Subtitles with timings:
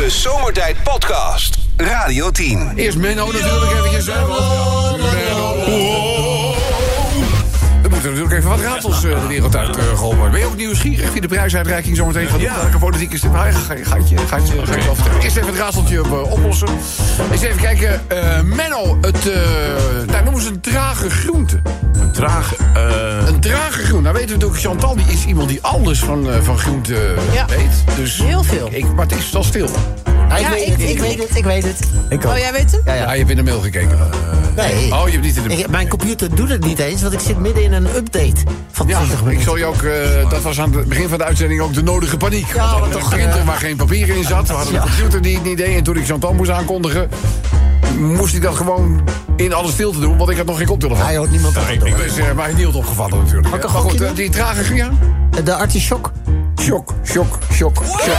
[0.00, 1.58] De Zomertijd Podcast.
[1.76, 2.72] Radio 10.
[2.76, 4.06] Eerst Menno natuurlijk eventjes.
[4.06, 4.89] Hè,
[8.10, 10.30] Er natuurlijk even wat ratels eh, de wereld uit eh, geholpen worden.
[10.30, 12.48] Ben je ook nieuwsgierig wie de prijsuitreiking zometeen gaat doen?
[12.60, 13.34] Welke politieke stem?
[13.34, 15.20] Ah, ja, ga je gaatje, gaatje, ga wel vertellen.
[15.22, 16.68] Eerst even het raadseltje op, eh, oplossen.
[17.32, 18.00] Eens even kijken.
[18.08, 19.40] eh, Menno, het, eh
[20.06, 21.62] daar noemen ze een trage groente.
[22.12, 22.56] Trage.
[22.74, 24.00] eh, Een trage groente.
[24.00, 27.46] Nou weten we natuurlijk, Chantal die is iemand die alles van, eh, van groente Ja.
[27.46, 27.96] weet.
[27.96, 28.68] Dus Heel veel.
[28.72, 29.68] Ik, maar het is al stil.
[30.30, 31.78] Ja, ik, Ja, weet ik- het, ik, ik- weet het, ik weet het.
[32.08, 32.80] ik Oh, jij weet hem?
[32.84, 33.12] Ja, Ja, ja.
[33.12, 33.98] je hebt in de mail gekeken.
[34.56, 34.92] Nee.
[34.94, 37.20] Oh, je hebt niet in de Ik- mijn computer doet het niet eens, want ik
[37.20, 38.34] zit midden in een update
[38.70, 39.44] van Ja, 20 ik minuten.
[39.44, 42.16] zal je ook, eh, dat was aan het begin van de uitzending ook de nodige
[42.16, 42.46] paniek.
[42.46, 44.46] Ja, We hadden maar een toch, printer eh, waar geen papier in zat.
[44.48, 45.76] We hadden een computer die het niet deed.
[45.76, 47.08] En toen ik Chantal moest aankondigen,
[47.98, 49.04] moest ik dat gewoon
[49.36, 50.16] in alle stilte doen.
[50.16, 51.04] Want ik had nog geen koptelefoon.
[51.06, 53.54] Hij hoort niemand ik, ik ben uh, maar niet opgevallen natuurlijk.
[53.54, 54.74] Ik een maar goed, eh, die trage...
[54.74, 54.90] Ja?
[55.44, 56.12] De artichok.
[56.62, 58.16] Shock, shock, shock, shock.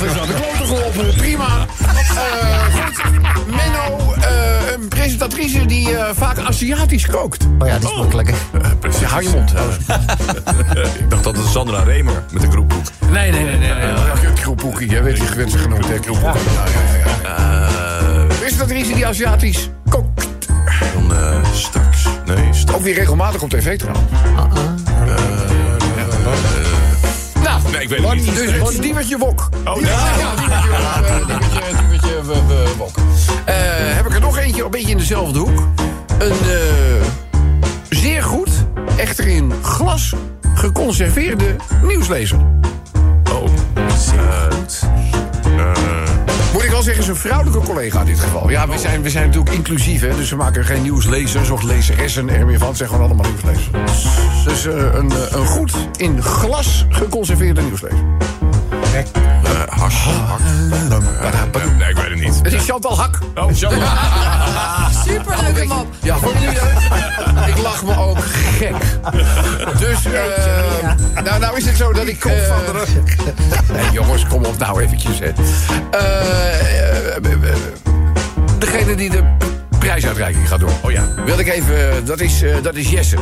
[0.00, 1.14] De eerste raadsel is aan de klote geholpen.
[1.16, 1.66] Prima.
[1.80, 3.02] Eh, goed.
[3.46, 7.46] Menno, eh, een presentatrice die eh, vaak Aziatisch kookt.
[7.58, 8.34] Oh ja, die is makkelijker.
[9.00, 9.50] Ja, hou je mond.
[10.98, 12.82] ik dacht dat het Sandra Remer met de groepboek.
[13.10, 13.72] Nee, nee, nee, nee.
[13.74, 14.32] nee.
[14.34, 15.98] Kroepoekie, jij weet je gewend genoemd, hè?
[15.98, 16.40] Kroepoekie.
[16.52, 17.36] Ja, ja, ja.
[17.36, 17.68] ja.
[18.40, 20.28] Eh, Is dat iets die Aziatisch kookt?
[20.94, 22.04] dan eh, straks.
[22.24, 22.78] Nee, straks.
[22.78, 24.10] Ook weer regelmatig op tv trouwens.
[24.34, 24.48] Nou,
[27.72, 28.34] Nee, ik weet het niet.
[28.36, 29.48] dus het is Diewertje Wok.
[29.64, 30.18] Oh, Ja, nee.
[30.20, 31.26] ja, Diewertje Wok.
[31.50, 32.96] Diewertje, Diewertje eh, Wok.
[33.44, 33.54] Eh,
[33.96, 35.58] heb ik er nog eentje, een beetje in dezelfde hoek.
[36.18, 37.06] Een eh,
[37.90, 38.50] zeer goed,
[38.96, 40.14] echter in glas
[40.54, 42.38] geconserveerde nieuwslezer.
[46.52, 48.50] Moet ik wel zeggen, is een vrouwelijke collega in dit geval.
[48.50, 52.28] Ja, we zijn, we zijn natuurlijk inclusief, hè, dus we maken geen nieuwslezers of lezeressen
[52.28, 52.76] er meer van.
[52.76, 54.06] Zijn gewoon allemaal nieuwslezers.
[54.44, 58.04] Dus een, eh, een goed in glas geconserveerde nieuwslezer.
[61.78, 62.38] Nee, ik weet het niet.
[62.42, 63.18] Het is Chantal Hak.
[63.34, 63.88] Oh, Chantal.
[65.06, 65.86] Superleuke mop.
[66.02, 67.48] Ja, vond je die leuk?
[67.48, 68.18] Ik lach me ook
[68.58, 68.74] gek.
[69.78, 72.24] Dus, eh, nou, nou is het zo dat ik...
[72.24, 72.32] eh,
[73.72, 75.32] nee, jongens, kom op nou eventjes, hè.
[75.90, 76.20] Eh,
[77.00, 77.56] eh, eh,
[78.58, 79.22] degene die de
[79.80, 80.70] prijsuitreiking gaat doen.
[80.80, 81.04] Oh ja.
[81.24, 81.90] Wil ik even...
[81.90, 83.16] eh, Dat is, eh, dat is Jesse.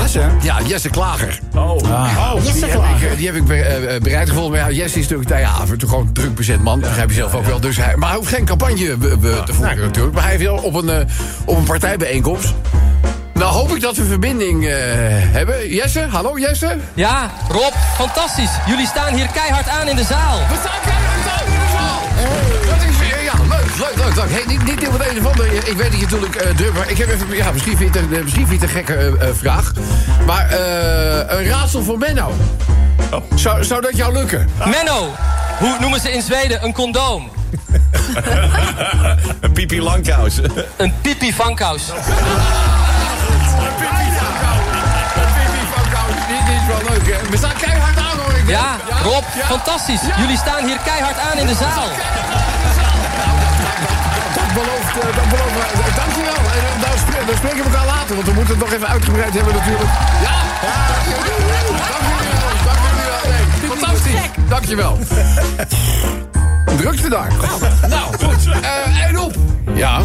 [0.00, 0.20] Jesse?
[0.42, 1.38] Ja, Jesse Klager.
[1.54, 1.60] Oh.
[1.74, 2.32] oh.
[2.36, 3.10] Jesse Die heb Klager.
[3.10, 4.50] ik, die heb ik be- eh, eh, bereid gevonden.
[4.60, 6.80] Maar ja, Jesse is natuurlijk nou ja, gewoon een druk bezet man.
[6.80, 7.60] Dat begrijp je zelf ook wel.
[7.60, 10.14] Dus hij, maar hij hoeft geen campagne eh, eh, te voeren natuurlijk.
[10.14, 11.04] Maar hij heeft wel op een, eh,
[11.44, 12.54] op een partijbijeenkomst.
[13.34, 14.72] Nou hoop ik dat we verbinding eh,
[15.10, 15.68] hebben.
[15.74, 16.76] Jesse, hallo Jesse.
[16.94, 18.50] Ja, Rob, fantastisch.
[18.66, 20.38] Jullie staan hier keihard aan in de zaal.
[20.38, 21.17] We staan keihard
[23.78, 24.30] leuk, leuk, leuk.
[24.30, 25.46] Hey, niet, niet wat een of ander.
[25.68, 28.00] Ik weet dat je natuurlijk uh, druk maar Ik heb even, ja, misschien vind je
[28.00, 29.72] het, een- misschien vind je het een gekke eh, eh, vraag.
[30.26, 32.32] Maar eh, een raadsel voor Menno.
[33.12, 33.22] Oh.
[33.34, 34.48] Zou, zou dat jou lukken?
[34.64, 35.14] Menno,
[35.58, 37.30] hoe noemen ze in Zweden een condoom?
[39.40, 40.36] Een pipi langkous.
[40.76, 41.82] Een pipi vankous.
[46.28, 47.30] Dit is wel leuk, hè?
[47.30, 48.48] We staan keihard aan, hoor ik.
[48.48, 49.44] Ja, Rob, Ja.
[49.46, 50.00] fantastisch.
[50.18, 51.86] Jullie staan hier keihard aan in de zaal.
[54.58, 55.72] Dat belooft, eh, dat belooft.
[55.88, 56.40] eh, dankjewel.
[56.56, 58.88] En eh, dan, spre- dan spreken we elkaar later, want we moeten het nog even
[58.88, 59.90] uitgebreid hebben natuurlijk.
[60.26, 60.36] Ja!
[60.90, 61.20] Dank wel.
[61.92, 62.54] Dank jullie wel.
[62.64, 63.30] Dank wel.
[63.32, 64.30] Nee, fantastisch.
[64.48, 64.98] Dankjewel.
[66.76, 67.32] Drukte daar.
[67.88, 68.48] Nou, goed.
[68.62, 69.34] Eh, en op.
[69.74, 70.00] Ja.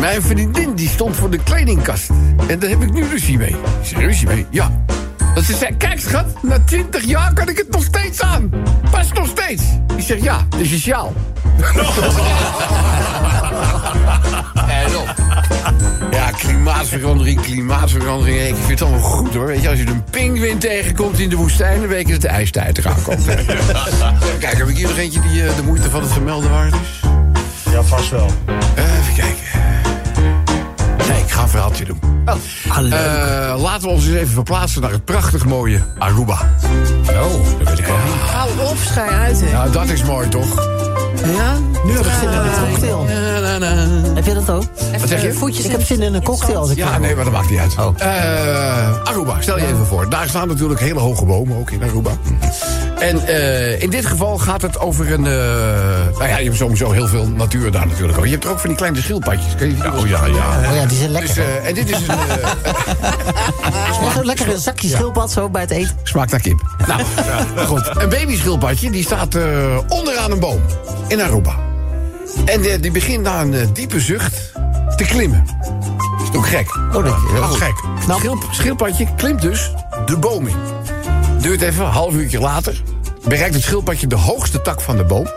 [0.00, 2.08] Mijn vriendin die stond voor de kledingkast.
[2.46, 3.50] En daar heb ik nu ruzie mee.
[3.50, 4.46] Ik zeg, ruzie mee?
[4.50, 4.70] Ja.
[5.34, 8.50] Dat ze zei, kijk schat, na 20 jaar kan ik het nog steeds aan.
[8.90, 9.62] Past nog steeds.
[9.96, 11.12] Ik zeg, ja, dit is je sjaal.
[14.68, 15.14] En op.
[16.10, 18.40] Ja, klimaatverandering, klimaatverandering.
[18.40, 19.46] Ik vind het allemaal goed hoor.
[19.46, 22.28] Weet je, als je een pinguïn tegenkomt in de woestijn, dan weet je dat de
[22.28, 23.24] ijstijd eraan komt.
[24.40, 27.00] Kijk, heb ik hier nog eentje die eh, de moeite van het vermelden waard is?
[27.72, 28.30] Ja, vast wel.
[28.74, 29.44] Even kijken.
[31.08, 32.00] Nee, ik ga een verhaaltje doen.
[32.68, 32.96] Hallo.
[32.96, 36.50] Eh, laten we ons eens even verplaatsen naar het prachtig mooie Aruba.
[37.08, 37.58] oh.
[37.58, 37.96] Dat weet ik wel.
[38.32, 39.52] Hou op, schij uit, hè.
[39.52, 40.54] Nou, dat is mooi toch?
[41.24, 41.58] Ja?
[41.84, 43.04] Nu heb ik zin in een cocktail.
[43.04, 44.14] Na, na, na.
[44.14, 44.62] Heb je dat ook?
[45.00, 45.32] Wat zeg je?
[45.32, 47.58] Voetjes Ik heb zin in een cocktail als ik Ja, nee, maar dat maakt niet
[47.58, 47.74] uit.
[47.78, 47.94] Oh.
[47.96, 50.10] Eh, Aruba, stel je even voor.
[50.10, 52.10] Daar staan natuurlijk hele hoge bomen, ook in Aruba.
[52.98, 55.26] En eh, in dit geval gaat het over een...
[55.26, 55.32] eh,
[56.18, 58.24] nou ja, je hebt sowieso heel veel natuur daar natuurlijk ook.
[58.24, 59.54] Je hebt er ook van die kleine schildpadjes.
[59.56, 60.68] Kun je die Oh ja, ja.
[60.70, 61.34] Oh ja, die zijn lekker.
[61.34, 62.14] Dus, eh, en dit is een...
[64.06, 65.96] Echt lekker een zakje schildpad zo bij het eten.
[66.02, 66.62] smaakt naar kip.
[66.86, 67.00] Nou,
[67.72, 67.90] goed.
[67.94, 69.42] Een babyschildpadje die staat eh,
[69.88, 70.60] onderaan een boom
[71.08, 71.58] in Aruba.
[72.44, 74.52] En eh, die begint na een eh, diepe zucht
[74.96, 75.44] te klimmen.
[76.22, 76.76] Is toch gek?
[76.76, 77.50] Oh, dat Dat oh.
[77.50, 77.82] is gek.
[78.06, 78.38] Nou.
[78.50, 79.72] Schildpadje klimt dus
[80.06, 80.56] de boom in.
[81.40, 82.82] Duurt even, een half uurtje later.
[83.28, 85.28] bereikt het schildpadje de hoogste tak van de boom.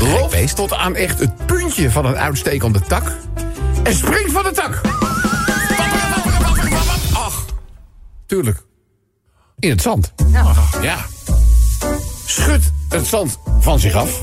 [0.00, 3.12] Loopt tot aan echt het puntje van een uitstekende tak.
[3.82, 4.80] En springt van de tak.
[7.12, 7.44] Ach,
[8.26, 8.62] tuurlijk.
[9.58, 10.12] In het zand.
[10.82, 10.96] Ja.
[12.26, 14.20] Schudt het zand van zich af.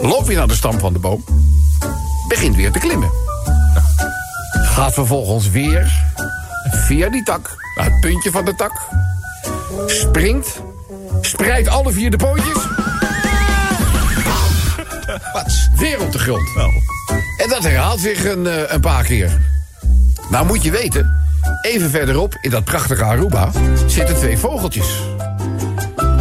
[0.00, 1.24] Loopt weer naar de stam van de boom.
[2.28, 3.10] Begint weer te klimmen.
[4.52, 5.92] Gaat vervolgens weer
[6.70, 8.72] via die tak naar het puntje van de tak.
[9.86, 10.62] Springt.
[11.20, 12.66] Spreidt alle vier de pootjes.
[15.76, 16.48] Weer op de grond.
[17.36, 19.40] En dat herhaalt zich een, eh, een paar keer.
[20.30, 21.18] Nou moet je weten,
[21.62, 23.50] even verderop in dat prachtige Aruba
[23.86, 25.02] zitten twee vogeltjes.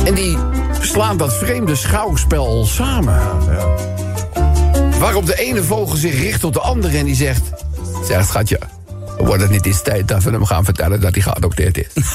[0.06, 0.38] En die
[0.82, 3.20] slaan dat vreemde schouwspel samen.
[5.00, 7.42] Waarop de ene vogel zich richt tot de andere en die zegt...
[8.08, 8.60] Zeg, schatje,
[9.18, 11.94] wordt het niet eens tijd dat we hem gaan vertellen dat hij geadopteerd is?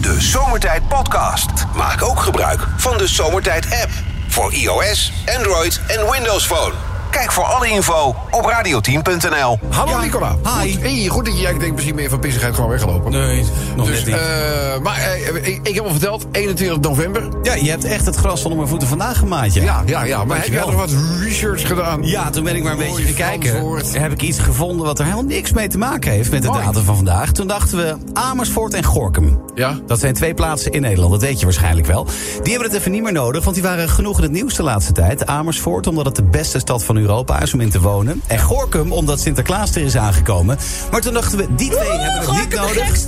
[0.00, 1.50] De Zomertijd Podcast.
[1.74, 3.90] Maak ook gebruik van de Zomertijd app.
[4.28, 6.93] Voor iOS, Android en Windows Phone.
[7.14, 9.58] Kijk voor alle info op radioteam.nl.
[9.70, 10.36] Hallo Nicola.
[10.60, 10.72] Hi.
[10.72, 13.10] Goed, hey, goed dat je, ik denk misschien meer van pissigheid gewoon weggelopen.
[13.12, 13.44] Nee,
[13.76, 14.14] nog Dus, net niet.
[14.14, 17.28] eh, maar eh, ik, ik heb al verteld, 21 november.
[17.42, 19.62] ja, je hebt echt het gras onder mijn voeten vandaag gemaakt, ja.
[19.62, 20.24] Ja, ja, ja.
[20.24, 20.90] Maar heb jij nog wat
[21.20, 22.02] research gedaan?
[22.02, 23.82] Ja, toen ben ik maar een beetje gaan kijken.
[24.00, 26.64] Heb ik iets gevonden wat er helemaal niks mee te maken heeft met de Mooi.
[26.64, 27.32] datum van vandaag.
[27.32, 29.40] Toen dachten we Amersfoort en Gorkum.
[29.54, 29.78] Ja.
[29.86, 32.04] Dat zijn twee plaatsen in Nederland, dat weet je waarschijnlijk wel.
[32.42, 34.62] Die hebben het even niet meer nodig, want die waren genoeg in het nieuws de
[34.62, 35.26] laatste tijd.
[35.26, 38.22] Amersfoort, omdat het de beste stad van Europa is om in te wonen.
[38.26, 40.58] En Gorkum, omdat Sinterklaas er is aangekomen.
[40.90, 43.04] Maar toen dachten we, die twee hebben het niet nodig.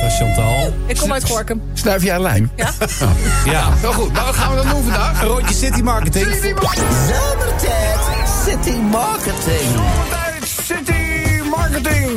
[0.00, 0.74] Dat is Chantal.
[0.86, 1.62] Ik kom uit Gorkum.
[1.74, 2.50] Snuif jij een lijm?
[2.56, 2.70] Ja.
[3.44, 3.68] Ja.
[3.82, 5.22] Nou goed, maar wat gaan we dan doen vandaag?
[5.22, 6.26] Een rondje city marketing.
[6.26, 7.98] Zomertijd
[8.46, 9.60] City Marketing.
[9.74, 12.11] Zomertijd City Marketing.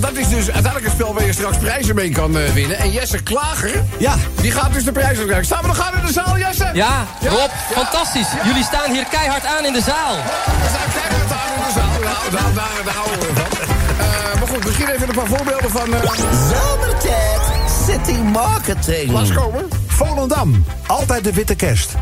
[0.00, 2.78] Ja, dat is dus uiteindelijk een spel waar je straks prijzen mee kan eh, winnen.
[2.78, 4.14] En Jesse Klager, Ja.
[4.40, 5.44] die gaat dus de prijzen krijgen.
[5.44, 6.64] Staan we nog aan in de zaal, Jesse?
[6.72, 7.28] Ja, Ja?
[7.30, 7.74] Rob, Ja?
[7.82, 8.26] fantastisch.
[8.44, 10.14] Jullie staan hier keihard aan in de zaal.
[10.16, 12.00] We staan keihard aan in de zaal.
[12.10, 13.58] Nou, daar, daar, daar houden we van.
[13.98, 15.94] Eh, maar goed, misschien even een paar voorbeelden van...
[15.94, 16.00] eh
[16.50, 17.40] Zomertijd
[17.86, 19.10] City Marketing.
[19.10, 19.68] langskomen.
[19.86, 20.64] Volendam.
[20.86, 21.94] Altijd de witte kerst.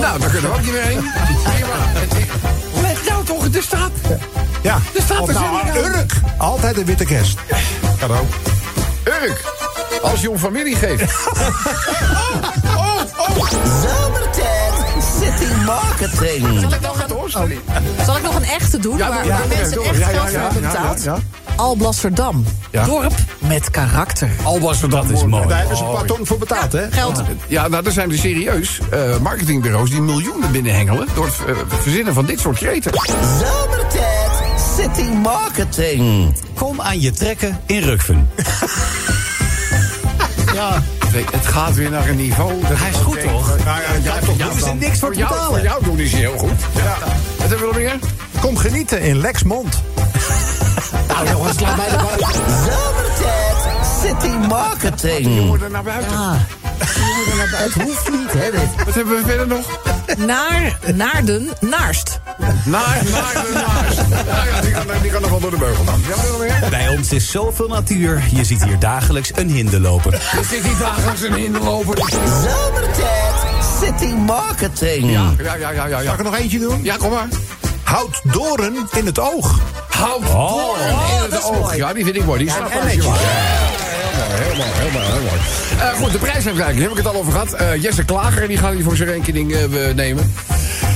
[0.00, 1.10] Nou, daar kunnen we ook niet meer heen.
[1.42, 2.88] Prima.
[2.88, 3.90] Let nou toch, er staat...
[4.62, 4.74] Ja.
[4.96, 5.78] Er staat er nou.
[5.78, 6.12] Urk.
[6.38, 7.38] Altijd de witte kerst.
[7.98, 8.26] Kan ook.
[9.04, 9.40] Urk,
[10.02, 11.02] als je om familie geeft.
[11.26, 11.40] oh,
[12.76, 13.46] oh, oh.
[13.82, 14.72] Zomertijd
[15.20, 16.68] City Marketing.
[16.70, 17.58] Let nou gaat hoor, sorry.
[18.04, 19.84] Zal ik nog een echte doen, Ja, waar, ja, waar ja, mensen door.
[19.84, 21.02] echt Ja, ja, geld ja, voor hebben ja, betaald?
[21.02, 21.54] ja, ja.
[21.56, 22.44] Alblasserdam.
[22.70, 22.84] Ja.
[22.84, 24.30] Dorp met karakter.
[24.42, 25.46] Albas dat is mooi.
[25.48, 26.90] Daar hebben ze een paar ton voor betaald, hè?
[26.90, 27.22] Geld.
[27.46, 31.08] Ja, nou, er zijn er serieus eh, marketingbureaus die miljoenen binnenhengelen...
[31.14, 32.92] door het eh, verzinnen van dit soort kreten.
[33.40, 34.09] Zomertijd
[34.80, 36.34] City Marketing.
[36.54, 38.28] Kom aan je trekken in Rukven.
[40.54, 40.82] Ja.
[41.30, 42.60] Het gaat weer naar een niveau...
[42.60, 43.56] Dat Hij is goed, toch?
[43.64, 45.52] Ja, ja, ja, ja, Daar is er niks voor voor te jou, betalen.
[45.58, 46.60] voor jou doen is hij heel goed.
[46.76, 46.96] Ja.
[47.36, 47.98] Wat hebben we nog meer?
[48.40, 49.74] Kom genieten in Lexmond.
[51.08, 52.30] Nou jongens, laat mij er buiten.
[52.70, 55.46] Zomertijd City Marketing.
[55.46, 56.46] Moet er naar buiten.
[56.80, 57.56] Ja.
[57.56, 58.84] Het hoeft niet, hè, dit.
[58.84, 59.64] Wat hebben we verder nog?
[60.18, 62.20] Naar, Naarden, Naarst.
[62.64, 64.26] Naar, naar de naast.
[64.26, 66.02] Ja, ja, die kan, die kan nog wel door de beugel dan.
[66.08, 66.68] Ja?
[66.68, 68.22] Bij ons is zoveel natuur.
[68.32, 70.12] Je ziet hier dagelijks een hinde lopen.
[70.12, 71.98] Er zit hier dagelijks een hinderloper.
[71.98, 73.34] Zomertijd
[73.80, 75.10] City Marketing.
[75.10, 76.02] Ja, ja, ja, ja, ja.
[76.02, 76.80] Zal ik er nog eentje doen?
[76.82, 77.28] Ja, kom maar.
[77.82, 79.60] Houd doren in het oog.
[79.88, 81.76] Houd door in het oog.
[81.76, 82.38] Ja, die vind ik mooi.
[82.38, 83.02] Die snap ik
[84.30, 84.38] wel.
[84.46, 85.40] Heel mooi, heel mooi, heel mooi.
[85.80, 87.52] Eh, goed, de prijsuitreiking, heb ik het al over gehad.
[87.52, 90.32] Eh, Jesse Klager, die gaat hier voor zijn rekening eh, nemen.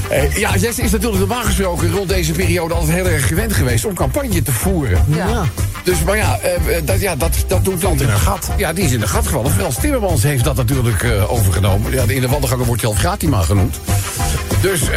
[0.09, 3.85] Eh, ja, Jesse is natuurlijk normaal gesproken rond deze periode altijd heel erg gewend geweest
[3.85, 5.05] om campagne te voeren.
[5.09, 5.45] Ja.
[5.85, 8.51] Dus, maar ja, eh, dat, ja dat, dat doet Valt in een gat.
[8.57, 9.53] Ja, die is in een gat gevallen.
[9.53, 11.93] Frans Timmermans heeft dat natuurlijk eh, overgenomen.
[11.93, 13.81] Ja, in de wandelgangen wordt hij al Gatima genoemd.
[14.61, 14.97] Dus eh,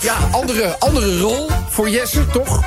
[0.00, 2.60] ja, andere, andere rol voor Jesse, toch?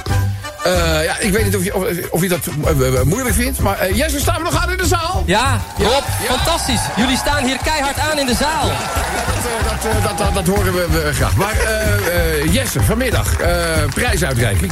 [0.65, 3.60] Eh, ja, ik weet niet of je, of, of je dat eh, eh, moeilijk vindt.
[3.60, 5.24] Maar eh, Jesse, staan we nog aan in de zaal?
[5.25, 6.36] Ja, Rob, ja.
[6.36, 6.79] fantastisch.
[6.95, 8.63] Jullie staan hier keihard aan in de zaal.
[8.63, 11.36] Dat, dat, dat, dat, dat horen we, we graag.
[11.36, 11.55] Maar
[12.50, 13.36] Jesse, vanmiddag,
[13.93, 14.72] prijsuitreiking.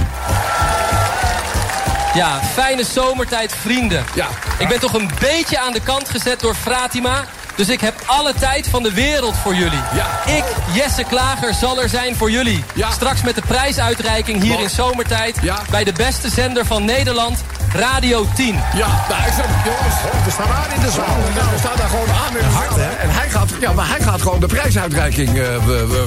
[2.14, 4.04] Ja, fijne zomertijd, vrienden.
[4.16, 4.28] Ja.
[4.58, 7.24] Ik ben toch een beetje aan de kant gezet door Fratima.
[7.56, 9.80] Dus ik heb alle tijd van de wereld voor jullie.
[9.94, 10.32] Ja.
[10.34, 10.44] Ik,
[10.74, 12.64] Jesse Klager, zal er zijn voor jullie.
[12.74, 12.92] Ja.
[12.92, 14.64] Straks met de prijsuitreiking hier Mooi.
[14.64, 15.38] in zomertijd.
[15.42, 15.60] Ja.
[15.70, 17.38] Bij de beste zender van Nederland,
[17.74, 18.56] Radio 10.
[18.76, 19.96] Ja, nou, ik zeg, jongens,
[20.26, 21.06] We staan aan in de zaal.
[21.36, 22.90] nou, we staan daar gewoon aan in het hart, hè?
[22.90, 25.46] En hij gaat ja, maar hij gaat gewoon de prijsuitreiking eh,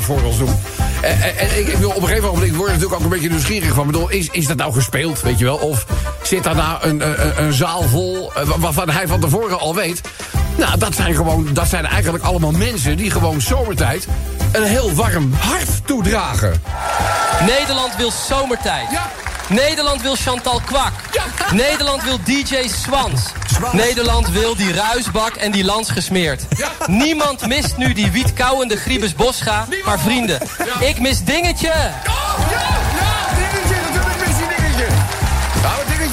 [0.01, 0.61] voor ons doen.
[1.01, 3.09] En, en, en ik, ik wil op een gegeven moment word ik natuurlijk ook een
[3.09, 3.85] beetje nieuwsgierig van.
[3.87, 5.57] Ik Bedoel, is, is dat nou gespeeld, weet je wel?
[5.57, 5.87] Of
[6.23, 9.75] zit daar nou een, een, een zaal vol eh, wa- waarvan hij van tevoren al
[9.75, 10.01] weet...
[10.57, 14.07] Nou, dat zijn, gewoon, dat zijn eigenlijk allemaal mensen die gewoon zomertijd...
[14.53, 16.63] een heel warm hart toedragen.
[17.47, 18.91] Nederland wil zomertijd.
[18.91, 19.11] Ja.
[19.49, 20.93] Nederland wil Chantal Kwak.
[21.13, 21.53] Ja.
[21.53, 23.23] Nederland wil DJ Swans.
[23.73, 26.43] Nederland wil die ruisbak en die lans gesmeerd.
[26.57, 26.69] Ja.
[26.87, 29.67] Niemand mist nu die wietkauwende Griebes Boscha.
[29.85, 30.41] Maar vrienden,
[30.81, 31.73] ik mis dingetje.
[32.07, 32.76] Oh,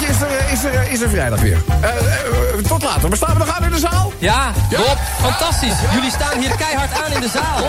[0.08, 1.56] Is er, is er, is er vrijdag weer.
[1.80, 3.08] Eh, eh, tot later.
[3.08, 4.12] Maar staan we nog aan in de zaal?
[4.18, 4.76] Ja, Ja.
[4.78, 5.74] Rob, fantastisch.
[5.94, 7.64] Jullie staan hier keihard aan in de zaal.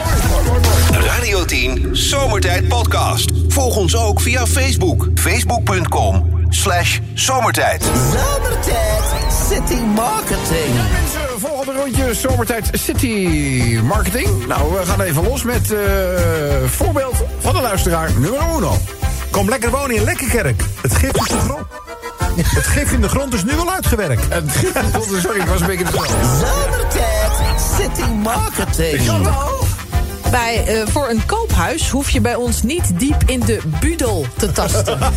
[1.05, 3.31] Radio 10 Zomertijd Podcast.
[3.47, 5.07] Volg ons ook via Facebook.
[5.15, 7.83] Facebook.com slash zomertijd.
[8.11, 9.03] Zomertijd
[9.49, 10.73] City Marketing.
[10.75, 14.47] Mensen, volgende rondje Zomertijd City Marketing.
[14.47, 15.79] Nou, we gaan even los met eh
[16.67, 18.79] voorbeeld van de luisteraar nummer 1.
[19.31, 20.61] Kom lekker wonen in Lekkerkerk.
[20.81, 21.84] Het gif is de grond.
[22.35, 24.23] Het gif in de grond is nu al uitgewerkt.
[25.21, 26.05] Sorry, ik was een beetje te snel.
[26.47, 29.29] Zomertijd City Marketing.
[30.31, 34.51] Bij, eh, voor een koophuis hoef je bij ons niet diep in de budel te
[34.51, 34.99] tasten.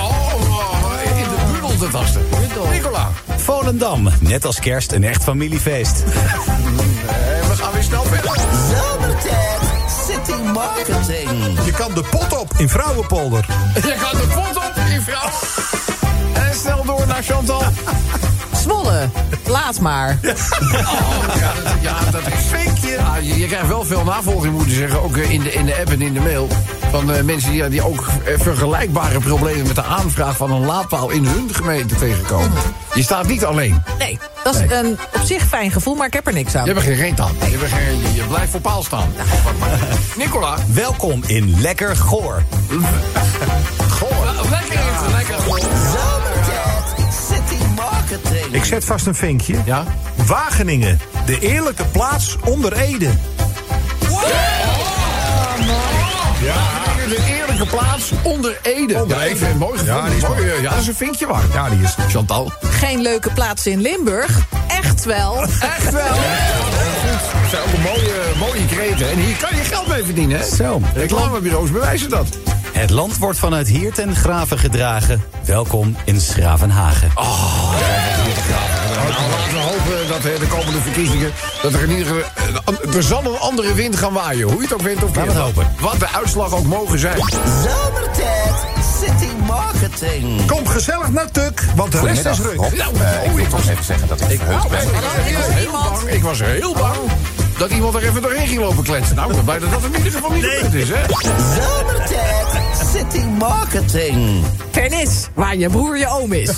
[0.00, 2.22] Oh, in de budel te tasten.
[2.70, 6.04] Nicola, Volendam, net als kerst een echt familiefeest.
[7.48, 8.36] we gaan weer snel verder.
[8.70, 9.60] Zomertijd
[10.06, 10.93] City Marketing.
[11.06, 13.46] Je kan de pot op in Vrouwenpolder.
[13.74, 15.30] Je gaat de pot op, die vrouw.
[16.34, 17.62] En snel door naar Chantal.
[18.64, 19.08] Zwolle,
[19.46, 20.18] laat maar.
[20.22, 22.86] Ja, dat, ja, dat is fake.
[22.86, 25.02] Ja, je, je krijgt wel veel navolging, moet je zeggen.
[25.02, 26.48] Ook eh, in de, in de app en in de mail.
[26.90, 31.10] Van eh, mensen die, die ook eh, vergelijkbare problemen met de aanvraag van een laadpaal
[31.10, 32.52] in hun gemeente tegenkomen.
[32.94, 33.82] Je staat niet alleen.
[33.98, 36.64] Nee, dat is een op zich fijn gevoel, maar ik heb er niks aan.
[36.64, 37.34] Je hebt er geen reet aan.
[37.38, 39.08] Je, hebt er geen, je, je blijft voor paal staan.
[40.16, 40.56] Nicola.
[40.66, 42.42] Welkom in Lekker Goor.
[43.98, 44.80] Goh, lekker.
[45.10, 45.36] Lekker.
[45.48, 46.13] Marketing.
[48.50, 49.56] Ik zet vast een vinkje.
[49.64, 49.84] Ja?
[50.26, 53.10] Wageningen, de eerlijke plaats onder Ede.
[56.40, 56.54] Ja.
[57.08, 59.02] De eerlijke plaats onder Ede.
[59.02, 59.34] Onder ja, Ede.
[59.34, 60.02] even Mooi gevonden.
[60.04, 60.62] Ja, die is Mooi, mooi.
[60.62, 61.52] ja, dat is een vinkje waard.
[61.52, 61.94] Ja, die is.
[62.08, 62.52] Chantal.
[62.62, 64.38] Geen leuke plaats in Limburg.
[64.82, 65.42] Echt wel.
[65.76, 66.02] Echt wel.
[66.04, 69.10] Dat zijn ook mooie, mooie kreten.
[69.10, 70.44] En hier kan je geld mee verdienen, hè?
[70.56, 70.80] Zo.
[70.94, 72.26] Reclamebureaus bewijzen dat.
[72.74, 75.24] Het land wordt vanuit hier ten graven gedragen.
[75.44, 77.10] Welkom in Schravenhagen.
[77.14, 77.26] Nou,
[79.30, 81.32] laten we hopen dat eh, de komende verkiezingen...
[81.62, 82.22] dat er in ieder geval...
[82.90, 84.46] eh, Er zal een andere wind gaan waaien.
[84.46, 85.16] Hoe je het ook vindt of.
[85.16, 85.66] Laten we het hopen.
[85.80, 87.16] Wat de uitslag ook mogen zijn.
[87.62, 88.54] Zomertijd
[89.00, 90.46] City Marketing.
[90.46, 92.56] Kom gezellig naar Tuk, want de rest is ruk.
[92.56, 92.94] Nou,
[93.26, 94.80] oh, ik was even zeggen dat ik verheugd ben.
[95.26, 96.08] Ik was heel bang.
[96.08, 96.96] Ik was heel bang
[97.58, 99.16] dat iemand er even doorheen ging lopen kletsen.
[99.16, 101.00] Nou, ik ben blij dat dat in ieder geval niet gebeurd is, hè?
[101.60, 102.33] Zomertijd
[102.94, 104.44] City Marketing.
[104.70, 106.50] Pernis, waar je broer je oom is.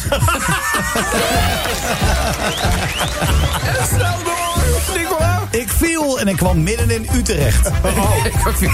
[3.88, 4.62] Snel door,
[4.96, 5.42] Nicola.
[5.50, 7.66] Ik viel en ik kwam midden in Utrecht.
[8.24, 8.70] Ik had weer-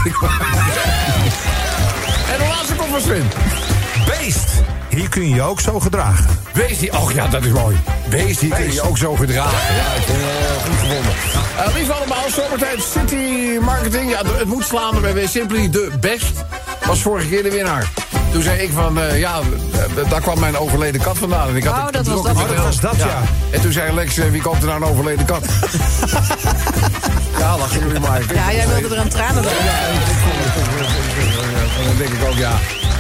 [2.33, 3.29] En de laatste komt van Sven.
[4.07, 4.49] Beest,
[4.89, 6.27] hier kun je je ook zo gedragen.
[6.53, 6.93] Wees die...
[6.93, 7.77] Och ja, dat is mooi.
[8.09, 9.75] Wees die kun je ook zo gedragen.
[9.75, 11.13] Ja, ik eh, goed gevonden.
[11.69, 14.11] Uh, lief allemaal, zomertijd City Marketing.
[14.11, 16.45] Ja, het moet slaan bij Simply de Best.
[16.87, 17.91] Was vorige keer de winnaar.
[18.33, 19.41] Toen zei ik van, eh, ja,
[19.73, 21.49] eh, daar kwam mijn overleden kat vandaan.
[21.49, 22.37] En ik had Oh, dat was dat.
[22.37, 23.23] Oh, was dat, ja.
[23.51, 25.45] En toen zei Lex, eh, wie komt er nou een overleden kat?
[27.39, 28.23] ja, lachen jullie maar.
[28.35, 29.53] Ja, jij wilde er aan tranen dan.
[31.79, 32.53] En dan denk ik ook, ja,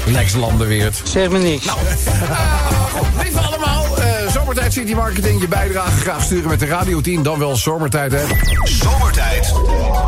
[0.06, 1.00] Lex Landenweert.
[1.04, 1.64] Zeg me niks.
[1.64, 1.78] Nou,
[4.54, 5.40] zomertijd City Marketing.
[5.40, 7.22] Je bijdrage graag sturen met de Radio 10.
[7.22, 8.22] Dan wel zomertijd, hè.
[8.62, 9.54] Zomertijd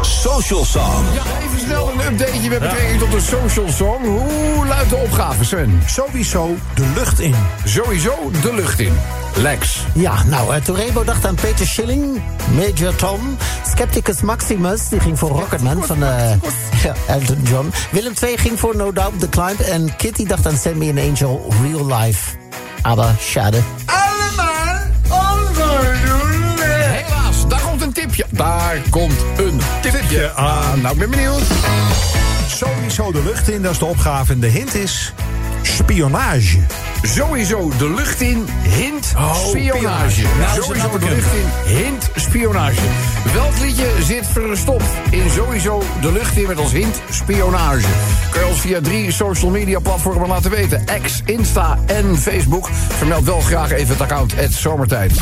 [0.00, 1.04] Social Song.
[1.14, 4.04] Ja, even snel een updateje met betrekking tot de social song.
[4.04, 5.82] Hoe luidt de opgave, Sven?
[5.86, 7.34] Sowieso de lucht in.
[7.64, 8.92] Sowieso de lucht in.
[9.36, 9.84] Lex.
[9.94, 12.22] Ja, nou, uh, Torebo dacht aan Peter Schilling,
[12.54, 13.36] Major Tom.
[13.70, 16.30] Skepticus Maximus, die ging voor Rocketman van eh,
[16.84, 17.72] ja, Elton John.
[17.90, 19.60] Willem II ging voor No Doubt The Climb.
[19.60, 22.43] En Kitty dacht aan Send Me an Angel, Real Life.
[22.84, 23.62] Aber schade.
[26.58, 28.24] Helaas, daar komt een tipje.
[28.30, 30.80] Daar komt een tipje Tipje aan.
[30.80, 31.42] Nou, ik ben benieuwd.
[32.48, 34.32] Sowieso de lucht in, dat is de opgave.
[34.32, 35.12] En de hint is
[35.64, 36.58] spionage.
[37.02, 39.14] Sowieso de lucht in, hint,
[39.46, 40.22] spionage.
[40.38, 42.80] Nou, sowieso de lucht in, hint, spionage.
[43.32, 47.86] Welk liedje zit verstopt in sowieso de lucht in met als hint spionage?
[48.30, 50.84] Kun je ons via drie social media platformen laten weten.
[51.02, 52.68] X, Insta en Facebook.
[52.96, 55.12] Vermeld wel graag even het account, het Zomertijd.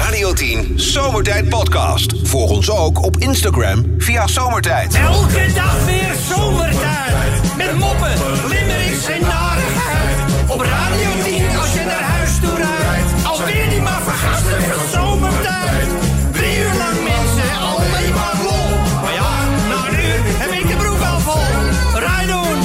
[0.00, 2.14] Radio 10 Zomertijd Podcast.
[2.22, 4.94] Volg ons ook op Instagram via Zomertijd.
[4.94, 7.41] Elke dag weer zomertijd.
[7.72, 8.12] Met moppen,
[8.48, 10.18] limmerings en narigheid.
[10.48, 13.26] Op Radio 10 als je naar huis toe rijdt.
[13.26, 15.88] Alweer die maar van zomertijd.
[16.32, 18.68] Drie uur lang mensen, alleen maar lol.
[19.02, 19.30] Maar ja,
[19.68, 22.00] na een uur heb ik de broek al vol.
[22.00, 22.58] Rijdoen,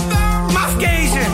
[0.53, 1.27] mafkezen.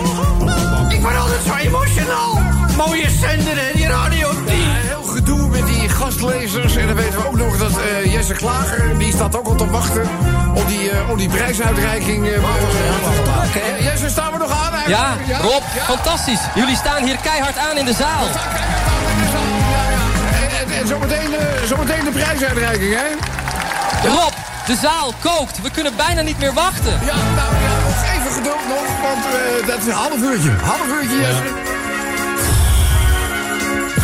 [0.89, 2.41] Ik word altijd zo emotional.
[2.77, 4.55] Mooie zender hè, die Radio 10.
[4.55, 6.75] Heel gedoe met die gastlezers.
[6.75, 8.97] En dan weten we ook nog dat eh, Jesse Klager...
[8.97, 12.27] die staat ook al te wachten op die, eh, op die prijsuitreiking.
[12.27, 14.79] eh, Eh, Jesse, staan we nog aan?
[14.87, 15.37] Ja, Ja?
[15.37, 15.83] Rob, Ja?
[15.83, 16.39] fantastisch.
[16.55, 18.25] Jullie staan hier keihard aan in de zaal.
[20.33, 23.07] En, en, en zometeen, eh, zometeen de prijsuitreiking, hè?
[24.09, 24.33] Rob,
[24.65, 25.61] de zaal kookt.
[25.61, 26.91] We kunnen bijna niet meer wachten.
[27.05, 30.51] Ja, nou ja, nog even geduld nog, want eh, dat is een half uurtje.
[30.63, 31.43] Half uurtje, Jesse.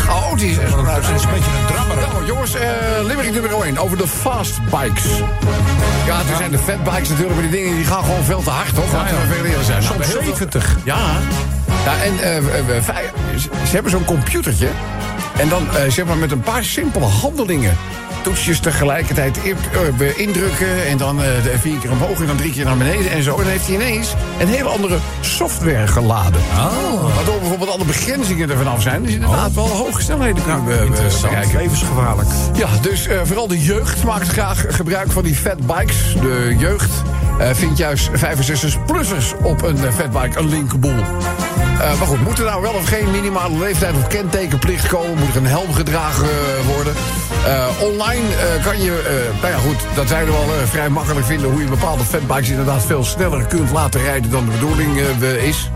[0.06, 0.58] Chaotisch.
[0.58, 0.70] echt.
[0.70, 1.96] Dat is een beetje een drammer.
[1.96, 2.68] Nou, jongens, eh
[3.02, 5.04] limerick nummer 1 over de fast bikes.
[6.06, 8.50] Ja, er zijn de fat bikes natuurlijk, maar die dingen die gaan gewoon veel te
[8.50, 8.92] hard, toch?
[8.92, 9.82] Laten we veel zijn.
[9.82, 10.76] Nou, Soms heel veel- 70.
[10.84, 10.98] Ja.
[11.84, 12.84] ja en eh, eh, eh,
[13.38, 14.68] ze hebben zo'n computertje.
[15.38, 17.76] En dan eh, zeg maar met een paar simpele handelingen.
[18.22, 19.56] Toetsjes tegelijkertijd in-
[19.98, 20.86] eh, indrukken.
[20.86, 21.28] En dan eh,
[21.60, 23.30] vier keer omhoog en dan drie keer naar beneden en zo.
[23.36, 26.40] En dan heeft hij ineens een hele andere software geladen.
[27.14, 29.02] Waardoor bijvoorbeeld alle begrenzingen er vanaf zijn.
[29.02, 30.88] Dus inderdaad wel hoge snelheden kunnen we
[31.22, 31.56] bereiken.
[31.56, 32.28] Levensgevaarlijk.
[32.54, 36.14] Ja, dus eh, vooral de jeugd maakt graag gebruik van die fatbikes.
[36.20, 36.90] De jeugd
[37.52, 40.98] vindt juist 65-plussers op een eh, fatbike een linkerboel.
[41.80, 45.18] Eh, maar goed, moet er nou wel of geen minimale leeftijd of kentekenplicht komen?
[45.18, 46.92] Moet er een helm gedragen eh, worden?
[47.46, 48.90] Eh, online eh, kan je,
[49.32, 51.50] eh, nou ja goed, dat zijn we wel eh, vrij makkelijk vinden...
[51.50, 55.70] hoe je bepaalde fatbikes inderdaad veel sneller kunt laten rijden dan de bedoeling eh, is.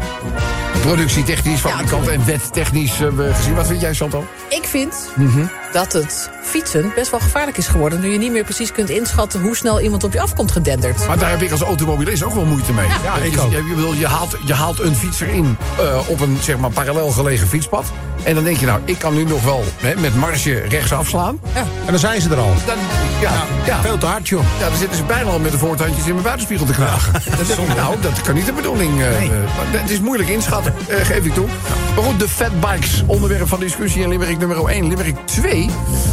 [0.80, 3.54] Productietechnisch, fabrikant en wettechnisch hebben we gezien.
[3.54, 4.24] Wat vind jij, Chantal?
[4.48, 5.44] Ik vind Mhm.
[5.74, 8.00] Dat het fietsen best wel gevaarlijk is geworden...
[8.00, 11.06] nu je niet meer precies kunt inschatten hoe snel iemand op je af komt gedenderd.
[11.06, 12.86] Maar daar heb ik als automobilist ook wel moeite mee.
[13.02, 13.50] Ja, ik ook.
[13.50, 16.70] Je, je, bedoel, je, haalt, je haalt een fietser in eh, op een zeg maar,
[16.70, 17.84] parallel gelegen fietspad.
[18.22, 21.40] En dan denk je, nou, ik kan nu nog wel hè, met marge rechts afslaan.
[21.54, 22.52] En dan zijn ze er al.
[22.66, 22.76] Dan,
[23.20, 23.32] ja,
[23.66, 24.44] ja, Veel te hard, joh.
[24.58, 27.12] ja, dan zitten ze bijna al met de voortandjes in mijn buitenspiegel te knagen.
[27.12, 29.00] Dat nou, dat kan niet de bedoeling.
[29.00, 31.46] eh, eh, maar het is moeilijk inschatten, geef ik toe.
[31.94, 34.88] Maar goed, de fatbikes, onderwerp van discussie in Limerick nummer 1.
[34.88, 35.70] Limerick 2.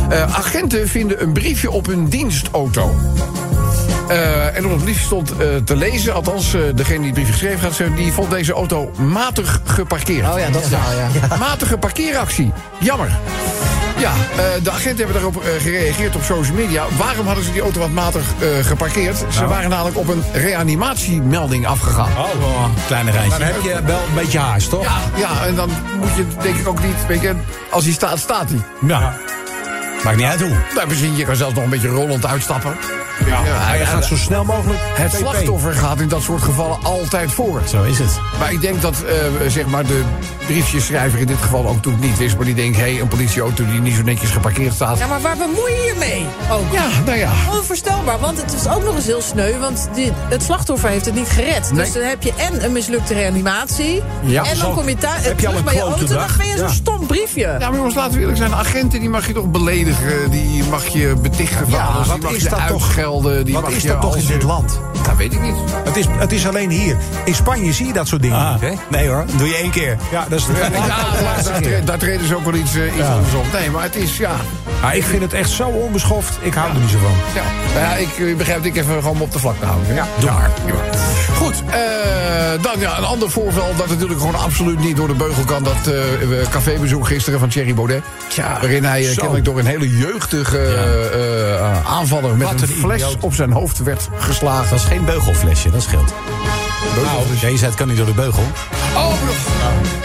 [0.10, 2.96] Eh, agenten vinden een briefje op hun dienstauto.
[4.08, 7.88] Eh, en op het briefje stond eh, te lezen, althans degene die het briefje geschreven
[7.88, 7.98] had...
[7.98, 10.34] die vond deze auto matig geparkeerd.
[10.34, 11.38] Oh ja, dat verhaal, ja.
[11.38, 12.52] Matige parkeeractie.
[12.80, 13.20] Jammer.
[13.98, 16.86] Ja, eh, de agenten hebben daarop eh, gereageerd op social media.
[16.98, 19.20] Waarom hadden ze die auto wat matig eh, geparkeerd?
[19.22, 19.34] Nou.
[19.34, 22.12] Ze waren namelijk op een reanimatiemelding afgegaan.
[22.18, 23.38] Oh, kleine rijtje.
[23.38, 24.84] Dan heb je wel een beetje haast, toch?
[24.84, 27.06] Ja, ja, en dan moet je denk ik ook niet...
[27.08, 27.36] Weet je,
[27.70, 28.60] als hij staat, staat hij.
[28.88, 29.14] Ja.
[30.04, 30.58] Maakt niet uit hoe.
[30.76, 32.78] Nou, misschien, je kan zelfs nog een beetje rollend uitstappen.
[33.26, 34.80] Ja, hij ja, gaat zo snel mogelijk.
[34.84, 37.62] Het slachtoffer gaat in dat soort gevallen altijd voor.
[37.68, 38.20] Zo is het.
[38.40, 39.16] Maar ik denk dat eh,
[39.48, 40.02] zeg maar de
[40.46, 42.36] briefjeschrijver in dit geval ook toen het niet wist...
[42.36, 44.98] maar die denkt, hé, hey, een politieauto die niet zo netjes geparkeerd staat...
[44.98, 46.26] Ja, maar waar bemoei je je mee?
[46.52, 46.74] Ook.
[46.74, 47.32] Ja, nou ja.
[47.52, 49.60] Onvoorstelbaar, want het is ook nog eens heel sneu...
[49.60, 51.72] want die, het slachtoffer heeft het niet gered.
[51.72, 51.84] Nee.
[51.84, 54.02] Dus dan heb je en een mislukte reanimatie...
[54.24, 56.06] Ja, en dan kom je thuis heb je al terug een bij je auto...
[56.06, 57.42] dan ben je zo'n stom briefje.
[57.60, 58.54] Ja, maar jongens, laten we eerlijk zijn.
[58.54, 59.91] Agenten die mag je toch beledigen.
[60.30, 62.04] Die mag je betichten van Ja, alles.
[62.04, 62.72] Die wat mag is je dat toch?
[62.84, 63.46] uitschelden.
[63.46, 64.80] Die Wat mag is je dat toch in dit land?
[65.04, 65.56] Dat weet ik niet.
[65.84, 66.96] Het is, het is alleen hier.
[67.26, 68.72] In Spanje zie je dat soort dingen Ah, niet, hè?
[68.90, 69.98] nee hoor, doe je één keer.
[70.12, 71.70] Ja, dat is de Ja, laatste daar, keer.
[71.72, 73.46] tre- daar treden ze ook wel iets, eh, iets anders op.
[73.54, 74.32] Nee, maar het is, ja...
[74.82, 76.38] Ja, ik vind het echt zo onbeschoft.
[76.42, 77.12] Ik hou er niet zo van.
[77.36, 79.94] Ja, Nou ja ik eh, begrijp dat ik even gewoon op de vlakte houden.
[79.96, 80.50] Ja, doe maar.
[81.36, 81.80] Goed, eh,
[82.62, 85.64] dan ja, een ander voorval dat natuurlijk gewoon absoluut niet door de beugel kan.
[85.64, 88.04] Dat eh, cafébezoek gisteren van Thierry Baudet.
[88.36, 89.14] waarin hij zo.
[89.16, 90.60] kennelijk door een hele jeugdige
[91.88, 94.80] aanvaller met Wat een een fles op zijn hoofd werd geslagen.
[94.92, 96.14] Geen beugelflesje, dat scheelt.
[96.96, 97.06] Nou,
[97.40, 98.44] Ja, je zei het kan niet door de beugel.
[98.96, 99.14] Oh,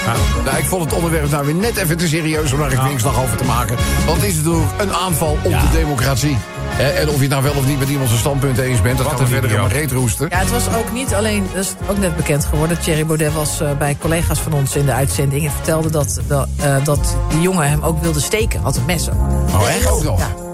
[0.07, 3.05] nou, nou, ik vond het onderwerp nou weer net even te serieus om daar een
[3.05, 3.77] over te maken.
[4.07, 5.61] Want het is natuurlijk een aanval op Ja.
[5.61, 6.39] de democratie.
[6.69, 8.97] Hè, en of je het nou wel of niet met iemand zijn standpunt eens bent,
[8.97, 10.27] dat Wat gaat er verder helemaal reet roesten.
[10.31, 12.81] Ja, het was ook niet alleen, dat is ook net bekend geworden.
[12.81, 16.49] Thierry Baudet was eh, bij collega's van ons in de uitzending en vertelde dat, dat,
[16.57, 18.61] eh, dat die jongen hem ook wilde steken.
[18.61, 19.09] Had een mes.
[19.09, 19.91] Oh, echt?
[19.91, 20.19] Ook nog.
[20.19, 20.46] Ja.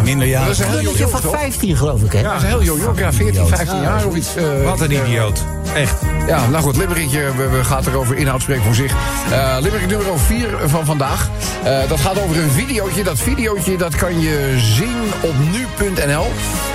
[0.00, 0.48] Minder Dat ja.
[0.50, 1.34] is een heel jong, van toch?
[1.38, 2.22] 15, geloof ik, hè?
[2.22, 4.36] Dat is een heel jong, ja, 14, 15 jaar of iets.
[4.36, 5.44] eh, Wat een eh, idioot.
[5.74, 5.94] Echt.
[6.26, 8.92] Ja, nou goed, Limerickje we, we gaat erover inhoud spreken voor zich.
[9.30, 11.30] Eh Limerick nummer 4 van vandaag.
[11.64, 13.02] Eh, dat gaat over een videootje.
[13.02, 16.26] Dat videootje dat kan je zien op nu.nl.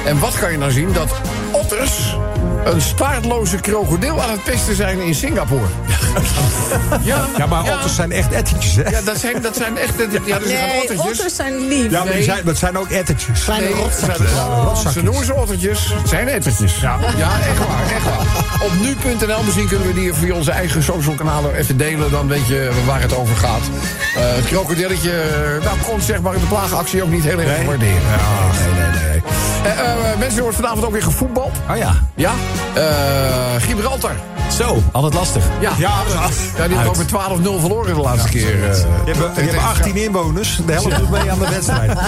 [0.06, 0.94] En wat kan je nou zien?
[0.94, 1.10] Dat
[1.72, 2.16] otters
[2.66, 5.66] een staartloze krokodil aan het pesten zijn in Singapore.
[7.02, 8.90] ja, Ja, maar otters zijn echt ettertjes, hè?
[8.90, 9.94] Ja, dat zijn, dat zijn echt...
[10.26, 11.12] Ja, dat zijn ottertjes.
[11.12, 11.92] otters zijn lief.
[11.92, 13.44] Ja, maar zijn, dat zijn ook ettertjes.
[13.44, 14.30] Kleine Nee, rotzakjes.
[14.82, 15.94] ze- Ze noemen ze ottertjes.
[15.94, 16.80] Het zijn ettertjes.
[16.80, 16.98] Ja.
[17.00, 18.26] echt waar, echt waar.
[18.66, 22.12] Op nu.nl, misschien kunnen we die via onze eigen social kanalen even delen.
[22.12, 23.62] Dan weet je waar het over gaat.
[24.16, 27.66] Eh, het krokodilletje, eh, nou, kon zeg maar in de plaagactie ook niet heel erg
[27.66, 27.94] waarderen.
[27.94, 29.17] Nee, nee, nee.
[29.68, 31.52] Eh, eh, mensen, er wordt vanavond ook weer gevoetbald.
[31.70, 31.94] Oh ja.
[32.16, 32.32] Ja?
[32.74, 34.16] Eh, Gibraltar.
[34.58, 35.44] Zo, altijd lastig.
[35.60, 35.92] Ja, Ja,
[36.58, 38.58] ja die hebben ook met 12-0 verloren de laatste keer.
[38.58, 38.64] Je
[39.14, 40.60] hebt, je hebt 18 inwoners.
[40.66, 41.92] De helft doet mee aan de wedstrijd.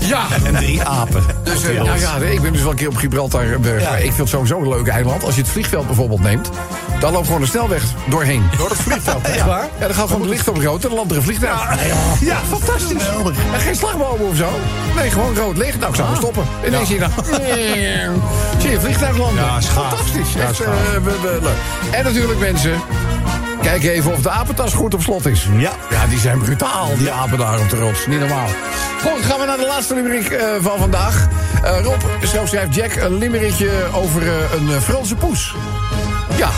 [0.00, 1.22] Ja, En drie apen.
[1.42, 1.62] Dus
[1.98, 3.44] ja, ik ben dus wel een keer op Gibraltar.
[3.80, 3.96] Ja.
[3.96, 5.24] Ik vind het sowieso een leuk eiland.
[5.24, 6.50] Als je het vliegveld bijvoorbeeld neemt,
[7.02, 8.42] dan loopt gewoon een snelweg doorheen.
[8.56, 9.22] Door het vliegveld.
[9.22, 9.68] Echt waar?
[9.78, 11.60] Ja, dan gaat gewoon het licht op rood en dan landt er een vliegtuig.
[12.20, 13.02] Ja, fantastisch.
[13.52, 14.48] En geen slagbomen of zo.
[14.96, 15.78] Nee, gewoon rood licht.
[15.78, 16.44] Nou, ik zou maar stoppen.
[16.64, 17.10] En dan zie je dan...
[18.58, 19.44] zie je vliegtuig landen.
[19.44, 19.88] Ja, is gaaf.
[19.88, 20.32] Fantastisch.
[20.32, 20.70] Ja, Echt, eh,
[21.22, 21.42] leuk.
[21.90, 22.80] En natuurlijk mensen...
[23.62, 25.46] Kijk even of de apentas goed op slot is.
[25.56, 25.70] Ja.
[25.90, 28.06] Ja, die zijn brutaal, die apen daar op de rots.
[28.06, 28.48] Niet normaal.
[29.00, 31.28] Goed, gaan we naar de laatste limerick eh, van vandaag.
[31.64, 35.54] Eh, Rob, zo schrijft Jack een limerickje over een Franse poes.
[36.36, 36.50] Ja,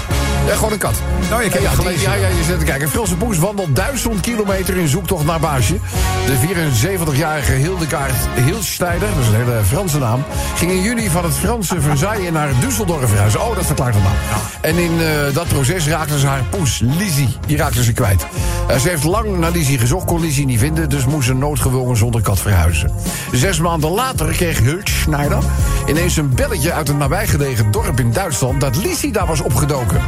[0.46, 0.94] ja, gewoon een kat.
[1.32, 2.02] Oh, ik heb ja, die- gelezen.
[2.02, 2.84] Ja, ja, je zit te kijken.
[2.84, 5.78] Een Franse poes wandelt duizend kilometer in zoektocht naar baasje.
[6.26, 10.24] De 74-jarige Hildekaart Hilsteider, dat is een hele Franse naam...
[10.56, 13.40] ging in juni van het Franse Versailles naar Düsseldorf verhuizen.
[13.40, 14.14] Oh, dat verklaart het nou.
[14.60, 18.26] En in eh, dat proces raakte ze haar poes, Lizzie, die raakte ze kwijt.
[18.68, 20.88] Eh, ze heeft lang naar Lizzie gezocht, kon Lizzie niet vinden...
[20.88, 22.92] dus moest ze noodgedwongen zonder kat verhuizen.
[23.32, 25.38] Zes maanden later kreeg Hilsteider
[25.86, 28.60] ineens een belletje uit een nabijgelegen dorp in Duitsland...
[28.60, 30.00] dat Lizzie daar was opgedoken.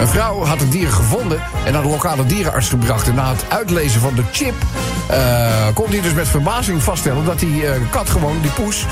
[0.00, 3.08] Een vrouw had het dier gevonden en naar de lokale dierenarts gebracht.
[3.08, 4.54] En na het uitlezen van de chip
[5.08, 7.24] eh, kon hij dus met verbazing vaststellen...
[7.24, 8.84] dat die eh, kat gewoon, die poes,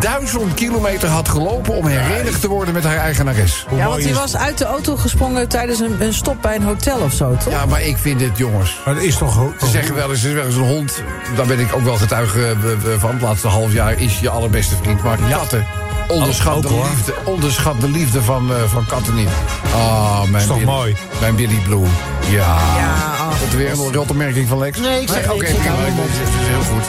[0.00, 1.74] duizend kilometer had gelopen...
[1.74, 3.66] om herenigd te worden met haar eigenares.
[3.76, 6.98] Ja, want hij was uit de auto gesprongen tijdens een, een stop bij een hotel
[6.98, 7.52] of zo, toch?
[7.52, 8.80] Ja, maar ik vind dit, jongens...
[8.84, 9.34] Maar dat is toch...
[9.34, 11.02] ho- Ze zeggen wel eens, er is wel eens een hond,
[11.36, 12.54] daar ben ik ook wel getuige eh,
[12.98, 13.10] van.
[13.12, 15.02] Het laatste half jaar is je allerbeste vriend.
[15.02, 15.66] Maar katten,
[16.08, 19.28] onderschat, Ook, de, liefde, onderschat de liefde van, eh, van katten niet.
[19.74, 20.96] Oh, mijn Is toch Billy, mooi?
[21.20, 21.84] Mijn Billy Blue.
[22.28, 22.56] Ja.
[22.76, 23.28] Ja.
[23.38, 24.78] Komt er weer een rotopmerking van Lex?
[24.78, 26.84] Nee, ik zeg Oké, niks, ik prima, ik ben- het is heel goed.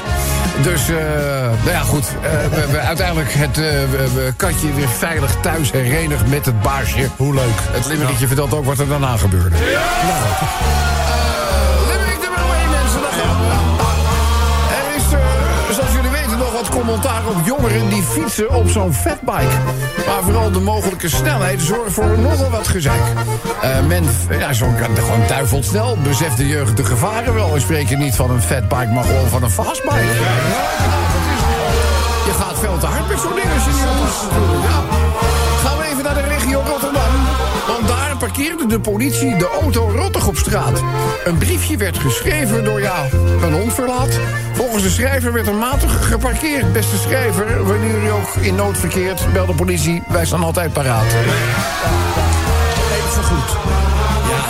[0.64, 0.96] Dus, eh,
[1.64, 2.06] nou ja, goed.
[2.22, 6.62] Eh, we hebben uiteindelijk het eh, we- we katje weer veilig thuis herenigd met het
[6.62, 7.10] baasje.
[7.16, 7.60] Hoe leuk.
[7.72, 9.56] Het limmerikje vertelt ook wat er daarna gebeurde.
[9.56, 9.62] Eh,
[17.04, 19.56] nog wat commentaar op jongeren die fietsen op zo'n fatbike.
[20.06, 23.02] Maar vooral de mogelijke snelheid zorgt voor nogal wat gezeik.
[23.62, 25.98] Eh, men, ja, zo'n gewoon duivelsnel.
[26.04, 27.54] Beseft de jeugd de gevaren wel.
[27.54, 29.96] We spreken niet van een fatbike, maar gewoon van een fastbike.
[29.96, 30.12] Ja,
[32.26, 33.86] Je gaat veel te hard met zo'n ding als je niet.
[35.64, 36.87] Gaan we even naar de regio Rotterdam.
[38.38, 40.84] Parkeerde de politie de auto rottig op straat.
[41.24, 43.06] Een briefje werd geschreven door, ja,
[43.42, 44.20] een onverlaat.
[44.54, 46.74] Volgens de schrijver werd er matig geparkeerd.
[46.74, 50.04] Beste schrijver, wanneer u ook in nood verkeert, bel de politie.
[50.08, 51.06] Wij staan altijd paraat.
[52.94, 53.58] Even goed.
[54.30, 54.44] Ja,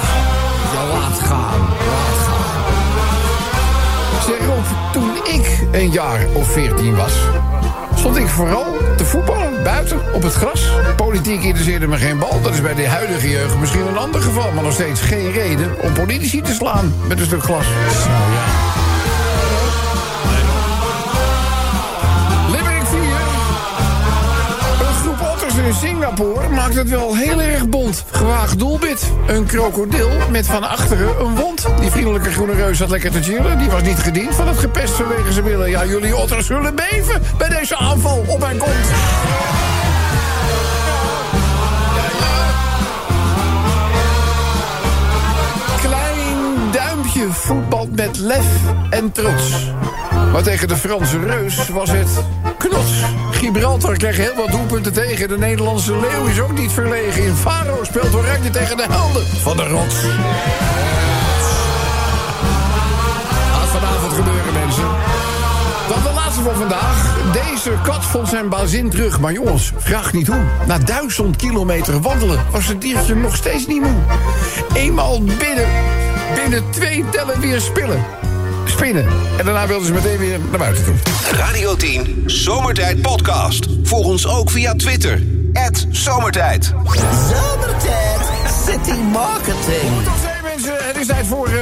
[0.73, 2.55] ja laat gaan, laat gaan.
[4.25, 7.13] Zeg op, toen ik een jaar of veertien was...
[7.95, 9.36] stond ik vooral te voetballen,
[9.73, 10.71] buiten, op het gras.
[10.95, 12.41] Politiek interesseerde me geen bal.
[12.41, 14.51] Dat is bij de huidige jeugd misschien een ander geval...
[14.51, 17.65] maar nog steeds geen reden om politici te slaan met een stuk glas.
[22.51, 22.99] Limerick 4.
[24.87, 28.03] Een groep otters in Singapore maakt het wel heel erg bont.
[28.11, 29.11] Gewaagd doelbit.
[29.27, 31.67] Een krokodil met van achteren een wond.
[31.79, 33.57] Die vriendelijke groene reus had lekker te chillen.
[33.57, 35.69] Die was niet gediend van het gepest vanwege zijn willen.
[35.69, 38.85] Ja, jullie otters zullen beven bij deze aanval op mijn kont.
[47.17, 48.45] Duimpje voetbalt met lef
[48.89, 49.71] en trots.
[50.31, 52.09] Maar tegen de Franse reus was het
[52.57, 52.91] knots.
[53.31, 55.27] Gibraltar kreeg heel wat doelpunten tegen.
[55.27, 57.23] De Nederlandse leeuw is ook niet verlegen.
[57.23, 59.95] In Faro speelt Oranje tegen de helden van de rots.
[63.51, 64.87] Gaat vanavond gebeuren, mensen.
[65.89, 67.15] Dan de laatste van vandaag.
[67.31, 69.19] Deze kat vond zijn bazin terug.
[69.19, 70.43] Maar jongens, vraag niet hoe.
[70.67, 74.01] Na duizend kilometer wandelen was het diertje nog steeds niet moe.
[74.73, 75.67] Eenmaal binnen,
[76.35, 78.03] binnen twee tellen weer spillen.
[78.65, 79.05] Spinnen.
[79.37, 80.93] En daarna wilden ze meteen weer naar buiten toe.
[81.31, 83.65] Radio 10 Zomertijd Podcast.
[83.83, 85.21] Volg ons ook via Twitter.
[85.91, 86.73] Zomertijd.
[87.29, 88.19] Zomertijd
[88.65, 90.03] City Marketing.
[90.03, 91.53] Tot twee mensen, het is tijd voor eh,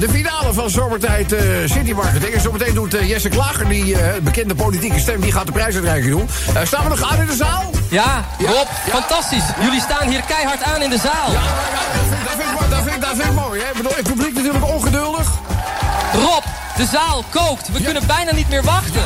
[0.00, 2.34] de finale van Zomertijd eh, City Marketing.
[2.34, 6.12] En zometeen doet eh, Jesse Klager, die eh, bekende politieke stem, die gaat de prijsuitreiking
[6.12, 6.28] doen.
[6.54, 7.70] Eh, staan we nog aan in de zaal?
[7.90, 8.24] Ja.
[8.38, 8.92] Rob, Ja.
[8.92, 9.44] fantastisch.
[9.62, 11.32] Jullie staan hier keihard aan in de zaal.
[11.32, 13.60] Ja, dat vind, ik- vind, ik- dat vind ik mooi.
[13.60, 13.68] Hè?
[13.70, 15.28] Ik bedoel, het publiek natuurlijk ongeduldig.
[16.12, 16.44] Rob,
[16.76, 17.72] de zaal kookt.
[17.72, 19.02] We kunnen bijna niet meer wachten.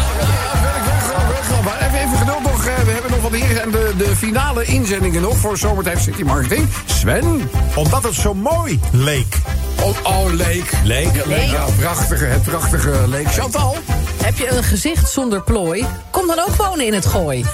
[1.65, 2.67] Maar even, even geduld nog.
[2.67, 6.23] eh, We hebben nog wat hier en de, de finale inzendingen nog voor Zomertijd City
[6.23, 6.69] Marketing.
[6.87, 7.51] Sven.
[7.75, 9.37] Omdat het zo mooi leek.
[9.83, 10.71] Oh, oh Leek.
[10.85, 11.15] Leek.
[11.51, 13.33] Ja, prachtige, het prachtige Leek.
[13.33, 13.77] Chantal.
[14.23, 15.87] Heb je een gezicht zonder plooi?
[16.29, 17.45] Dan ook wonen in het gooi.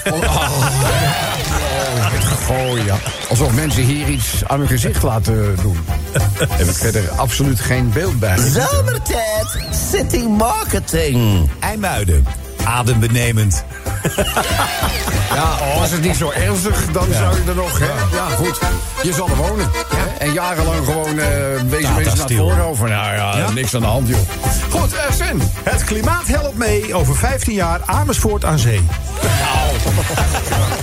[2.50, 2.96] Oh ja.
[3.28, 5.78] Alsof mensen hier iets aan hun gezicht laten doen.
[6.48, 8.36] Heb ik verder absoluut geen beeld bij.
[8.36, 9.58] Zomertijd
[9.90, 11.50] City Marketing.
[11.60, 12.43] IJmuiden.
[12.64, 13.64] Adembenemend.
[15.34, 17.78] Ja, was het niet zo ernstig, dan zou je er nog...
[17.78, 18.16] Hè?
[18.16, 18.58] Ja, goed.
[19.02, 19.70] Je zal er wonen.
[19.94, 20.18] Hè?
[20.18, 21.26] En jarenlang gewoon eh
[21.68, 22.88] wezen mensen naar het voorover.
[22.88, 24.18] Nou ja, niks aan de hand, joh.
[24.70, 25.40] Goed, Sven.
[25.62, 28.80] Het klimaat helpt mee over 15 jaar Amersfoort aan zee.
[29.22, 30.73] Nou,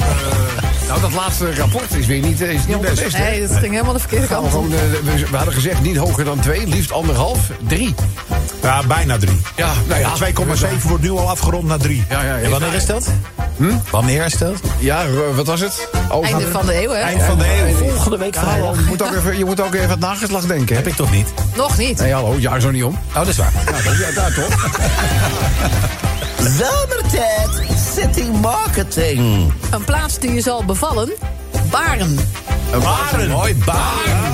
[1.00, 2.82] dat laatste rapport is weer niet, eh, is niet?
[3.18, 4.52] Nee, dat ging helemaal de verkeerde we, kant op.
[4.52, 7.96] gewoon, eh, we, we hadden gezegd niet hoger dan twee, liefst anderhalf, drie.
[8.62, 9.42] Ja, bijna 3.
[9.56, 10.16] Ja, nou ja.
[10.16, 12.06] 2,7 wordt nu al afgerond naar 3.
[12.10, 12.44] Ja, ja, ja.
[12.44, 13.10] En wanneer is dat?
[13.90, 14.60] Wanneer is dat?
[14.80, 15.90] Ja, eh, wat was het?
[16.10, 17.00] Oh, Einde van de eeuw, hè?
[17.00, 17.76] Eind van de eeuw.
[17.76, 18.76] Volgende week vrijdag.
[18.76, 20.76] je, moet ook even, je moet ook even het nageslag denken.
[20.76, 21.34] Heb ik toch niet?
[21.56, 22.00] Nog niet.
[22.00, 23.00] Nee, hallo, ja, zo niet om.
[23.08, 23.52] Oh, dat is waar.
[23.66, 24.70] Ja, dat, ja, daar toch?
[26.60, 27.62] Zomertijd
[27.96, 29.54] City Marketing.
[29.72, 31.10] Een plaats die je zal bevallen?
[31.70, 32.18] Baren.
[32.72, 33.30] Baren.
[33.30, 34.34] Mooi, baren.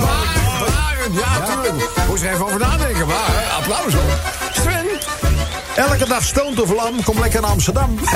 [0.60, 1.90] Baren, ja, tuurlijk.
[2.08, 4.18] Moet je er even over nadenken, maar hè, applaus hoor.
[4.52, 4.86] Sven.
[5.76, 7.98] Elke dag stoont of lam, kom lekker naar Amsterdam.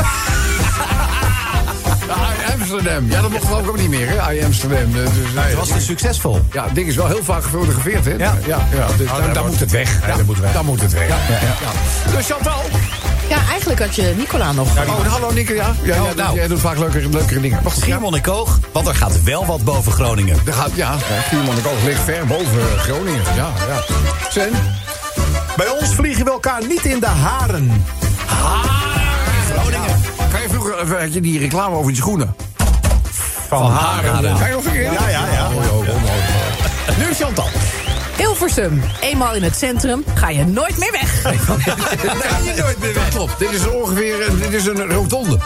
[2.07, 3.11] Ja, Amsterdam.
[3.11, 4.33] Ja, dat mocht geloof ik ook niet meer, hè?
[4.35, 4.93] I Amsterdam.
[4.93, 6.41] Dus, nee, Het was dus succesvol.
[6.53, 8.11] Ja, het ding is wel heel vaak gefotografeerd, hè?
[8.11, 8.19] Ja.
[8.47, 10.07] ja, ja dus dan, dan wordt- moet het weg.
[10.07, 10.53] Ja, dat moet weg.
[10.53, 11.09] Dan moet het weg.
[11.09, 12.17] Ja, ja, ja.
[12.17, 12.63] Dus Chantal.
[13.33, 14.69] Ja, eigenlijk had je Nicola nog.
[14.77, 15.75] Oh, hallo Nikke, ja.
[15.83, 16.37] ja, ja, nou.
[16.37, 17.61] Jij doet vaak leukere, leukere dingen.
[17.65, 17.71] Ja.
[17.71, 20.39] Schiermonnikoog, want er gaat wel wat boven Groningen.
[20.47, 23.23] Er gaat, ja, Schiermonnikoog ligt ver boven Groningen.
[23.35, 23.81] Ja, ja.
[24.31, 24.53] Sven?
[25.57, 27.85] Bij ons vliegen we elkaar niet in de haren.
[29.51, 30.01] Groningen.
[30.33, 32.35] Kan je vroeger, even, had je die reclame over die schoenen?
[33.49, 34.39] Van haren.
[34.39, 34.83] Kan je nog een keer?
[34.83, 35.49] Ja, ja, ja.
[35.49, 35.91] Mooi, mooi.
[36.99, 37.49] Nu Chantal.
[38.33, 38.83] Hilversum.
[39.01, 41.25] Eenmaal in het centrum ga je nooit meer weg.
[41.25, 43.09] Nee, nooit meer weg.
[43.09, 43.39] Klopt.
[43.39, 45.39] Dit is ongeveer een, dit is een rotonde.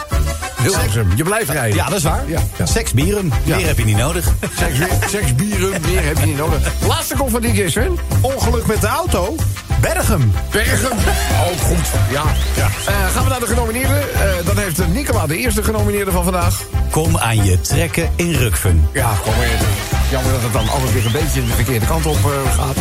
[0.61, 1.07] Hilversum.
[1.15, 1.75] Je blijft rijden.
[1.75, 2.23] Ja, dat is waar.
[2.27, 2.65] Ja, ja.
[2.65, 3.31] Seks, bieren.
[3.43, 3.55] Ja.
[3.55, 4.27] Meer heb je niet nodig.
[4.57, 4.77] Seks,
[5.09, 6.59] seks, bieren, meer heb je niet nodig.
[6.87, 7.97] Laatste komt van DJ Sven.
[8.21, 9.35] Ongeluk met de auto.
[9.81, 10.33] Bergen.
[10.51, 10.91] Bergen.
[10.91, 11.87] Oh, goed.
[12.11, 12.23] Ja.
[12.55, 12.67] ja.
[12.85, 14.13] Eh, gaan we naar de genomineerden.
[14.13, 16.61] Eh, dan heeft Nicola de eerste genomineerde van vandaag.
[16.91, 18.89] Kom aan je trekken in Rukven.
[18.93, 19.96] Ja, kom maar.
[20.09, 22.75] Jammer dat het dan altijd weer een beetje de verkeerde kant op eh, gaat.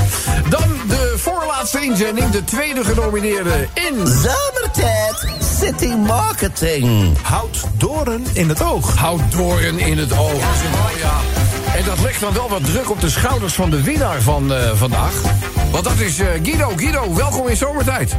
[0.48, 2.30] Dan de voorlaatste inzending.
[2.30, 4.06] De tweede genomineerde in...
[4.06, 5.26] Zomertijd
[5.60, 7.16] City Marketing.
[7.22, 8.96] Houd doren in het oog.
[8.96, 10.42] Houd doorn in het oog.
[11.00, 11.12] Ja.
[11.76, 14.70] En dat legt dan wel wat druk op de schouders van de winnaar van eh,
[14.74, 15.12] vandaag.
[15.70, 16.72] Want dat is eh, Guido.
[16.76, 18.16] Guido, welkom in zomertijd.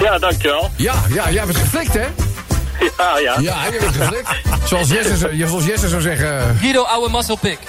[0.00, 0.70] Ja, dankjewel.
[0.76, 2.06] Ja, ja, jij bent geflikt, hè?
[2.98, 3.34] Ja, ja.
[3.40, 4.28] Ja, jij bent geflikt.
[4.64, 6.56] Zoals Jesse, zou- zoals Jesse zou zeggen...
[6.60, 7.58] Guido, ouwe musclepik.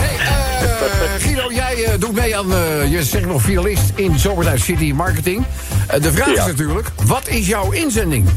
[0.00, 4.60] Hey, eh, Guido, jij eh, doet mee aan, eh, je zegt nog finalist in Zomertijd
[4.60, 5.44] City Marketing.
[6.00, 8.28] De vraag is natuurlijk, wat is jouw inzending?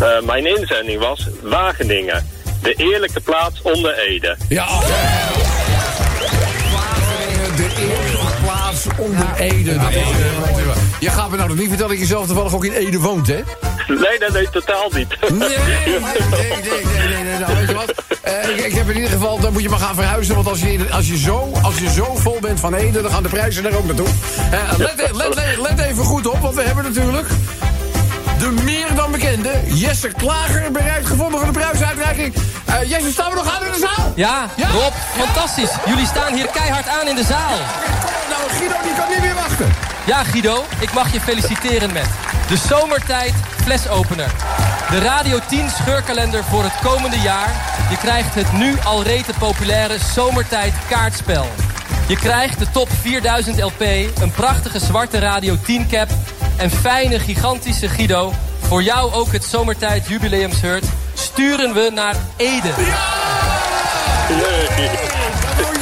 [0.00, 2.26] Eh, mijn inzending was Wageningen.
[2.62, 4.36] De eerlijke plaats onder Ede.
[4.48, 4.66] Ja,
[6.72, 7.97] Wageningen, de eerste
[8.96, 9.70] onder Ede.
[9.70, 9.96] Is, eh,
[10.98, 13.26] je gaat me nou nog niet vertellen dat je zelf toevallig ook in Ede woont,
[13.26, 13.34] hè?
[13.88, 15.08] Nee, nee, nee, totaal niet.
[15.20, 15.98] Nee, nee, nee,
[16.30, 17.38] nee, nee, nee, nee.
[17.38, 17.92] Nou, weet je wat?
[18.22, 20.34] Eh, ik, ik heb in ieder geval, dan moet je maar gaan verhuizen.
[20.34, 23.22] Want als je, als je, zo, als je zo vol bent van Ede, dan gaan
[23.22, 24.06] de prijzen daar ook naartoe.
[24.50, 27.26] Eh, let, let, let, let even goed op, want we hebben natuurlijk...
[28.38, 32.34] De meer dan bekende Jesse Klager bereid gevonden voor de prijsuitreiking.
[32.64, 34.12] Eh Jesse, staan we nog aan in de zaal?
[34.14, 34.68] Ja, Ja.
[34.70, 35.70] Rob, fantastisch.
[35.86, 37.56] Jullie staan hier keihard aan in de zaal.
[38.28, 39.72] Nou, Guido, die kan niet meer wachten.
[40.06, 42.08] Ja, Guido, ik mag je feliciteren met
[42.48, 44.30] de Zomertijd flesopener.
[44.90, 47.50] De Radio 10 scheurkalender voor het komende jaar.
[47.90, 51.46] Je krijgt het nu al rete populaire Zomertijd kaartspel.
[52.08, 53.80] Je krijgt de top 4000 LP,
[54.20, 56.08] een prachtige zwarte Radio 10 cap...
[56.56, 58.32] en fijne, gigantische Guido.
[58.60, 60.84] Voor jou ook het Zomertijd jubileumshirt.
[61.14, 62.72] Sturen we naar Ede.
[64.28, 65.07] Je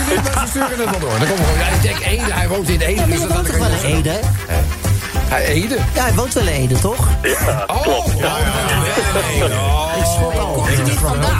[0.08, 1.18] niet, maar ze sturen het wel door.
[1.18, 3.04] Dan komt gewoon, ja, ik denk Ede, hij woont in Ede.
[3.06, 4.20] Dus Je dat woont toch wel in Ede?
[5.28, 5.76] Hij Ede.
[5.94, 7.08] Ja, hij woont wel in Ede, toch?
[7.22, 8.18] Ja, Oh, klopt.
[8.18, 8.36] ja,
[9.96, 10.34] Ik schrok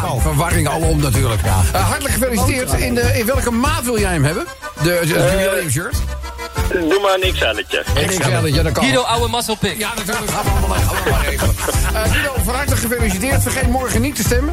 [0.05, 0.21] al.
[0.21, 1.41] Verwarring alom natuurlijk.
[1.73, 2.73] Eh, hartelijk gefeliciteerd.
[2.73, 4.47] In, de, in welke maat wil jij hem hebben?
[4.83, 5.97] De, de, de jubileumshirt?
[6.73, 7.85] Doe maar een XL'tje.
[8.23, 8.83] Zei dat, ja, dat kan.
[8.85, 9.79] Guido, oude mazzelpik.
[9.79, 10.31] Ja, natuurlijk.
[10.31, 11.55] Gaan we allemaal, regelen.
[11.95, 13.43] Eh, Guido, van harte gefeliciteerd.
[13.43, 14.53] Vergeet morgen niet te stemmen.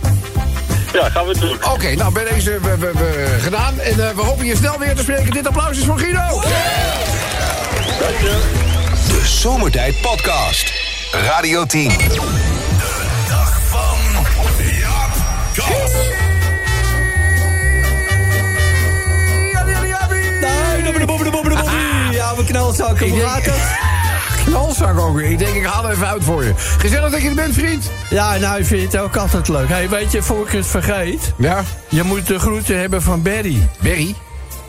[0.94, 1.58] Ja, gaan we doen.
[1.72, 3.80] Oké, nou, bij deze we, we, we gedaan.
[3.80, 5.32] En eh, we hopen je snel weer te spreken.
[5.32, 6.42] Dit applaus is voor Guido.
[9.08, 10.74] De Zomertijd Podcast.
[11.12, 11.92] Radio 10.
[13.28, 13.98] Dag van
[14.58, 15.12] Jaap
[15.54, 15.92] Kans.
[22.12, 23.10] Ja, we knalzakken.
[23.10, 23.83] Hoe gaat het?
[24.54, 25.32] Knalzak ook weer.
[25.32, 26.54] Ik denk, ik haal even uit voor je.
[26.56, 27.92] Gezellig dat je er bent, vriend.
[28.10, 29.68] Ja, nou, ik vind het ook altijd leuk.
[29.68, 31.34] Hey, weet je, voor ik het vergeet...
[31.38, 31.64] Ja.
[31.90, 33.68] Je moet de groeten hebben van Berry.
[33.80, 34.16] Berry?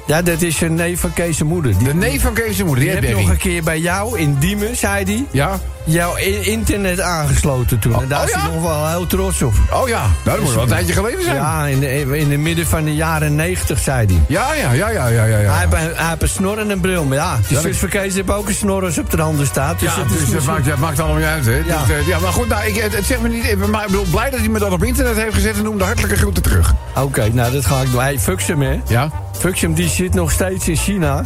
[0.07, 1.79] Ja, dat is een neef van Kees' moeder.
[1.79, 4.19] Die, De neef van Kees de moeder, die die heb nog een keer bij jou
[4.19, 5.25] in Diemen, zei hij...
[5.31, 5.59] Ja?
[5.87, 8.01] jouw internet aangesloten toen.
[8.03, 8.55] en daar oh is hij ja?
[8.55, 9.53] nog wel heel trots op.
[9.73, 11.37] Oh ja, dat moet wel een tijdje geleden zijn.
[11.37, 14.23] Ja, in de, in de midden van de jaren negentig, zei hij.
[14.29, 15.39] Ja, ja, ja, ja, ja, ja.
[15.39, 15.53] ja.
[15.53, 17.05] Hij, heeft, een- hij heeft een snor en een bril.
[17.05, 19.47] Maar ja, de Ja, zus van Kees heeft ook een snor als op de handen
[19.47, 19.81] staat.
[19.81, 21.53] Dus Ja, het dus misschien- maakt, dat maakt allemaal niet uit, hè?
[21.67, 21.85] Ja.
[21.87, 23.57] Dus, eh, ja, maar goed, nou, ik, het, het zegt me niet...
[23.71, 25.57] Maar ik bedoel, blij dat hij me dat op internet heeft gezet...
[25.57, 26.75] en noem de hartelijke groeten terug.
[26.95, 28.01] Oké, nou dat ga ik doen.
[28.01, 28.81] Hey, Fuxem, hè?
[28.89, 29.11] Ja?
[29.39, 31.23] Fuxem, die zit nog steeds in China.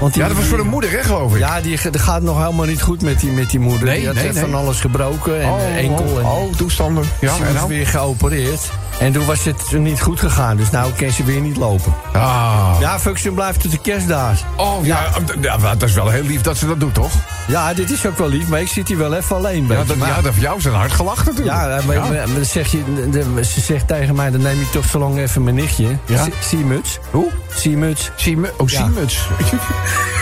[0.00, 1.38] Want die, Ja, dat was voor de moeder, hè, geloof ik?
[1.38, 3.86] Ja, die dat gaat nog helemaal niet goed met die, met die moeder.
[3.86, 4.40] Nee, die had nee, nee.
[4.40, 6.04] van alles gebroken en Oh, eh, enkel.
[6.04, 7.04] oh, en, oh, toestanden.
[7.20, 7.68] Ja, ze en is dan?
[7.68, 8.70] weer geopereerd.
[9.00, 10.56] En toen was het niet goed gegaan.
[10.56, 11.94] Dus nou kan ze weer niet lopen.
[12.12, 12.76] Ah.
[12.80, 14.38] Ja, Fuxem blijft tot de kerst daar.
[14.56, 15.04] Oh, ja,
[15.40, 17.12] ja, dat is wel heel lief dat ze dat doet, toch?
[17.46, 19.62] Ja, dit is ook wel lief, maar ik zit hier wel even alleen.
[19.62, 19.84] Ja, weet je.
[19.86, 21.56] dat, Maar- ja, dat voor jou een hard gelachen natuurlijk.
[21.56, 22.00] Ja, maar, Ja.
[22.00, 24.98] maar- maar dan zeg je, de- ze zegt tegen mij, dan neem je toch zo
[24.98, 25.86] lang even mijn nichtje.
[26.04, 26.22] Ja?
[26.24, 26.98] Sie- Siemuts.
[27.10, 27.30] Hoe?
[27.54, 28.10] Siemuts.
[28.16, 28.78] Sieme, oh, Ja.
[28.84, 29.18] Siemens.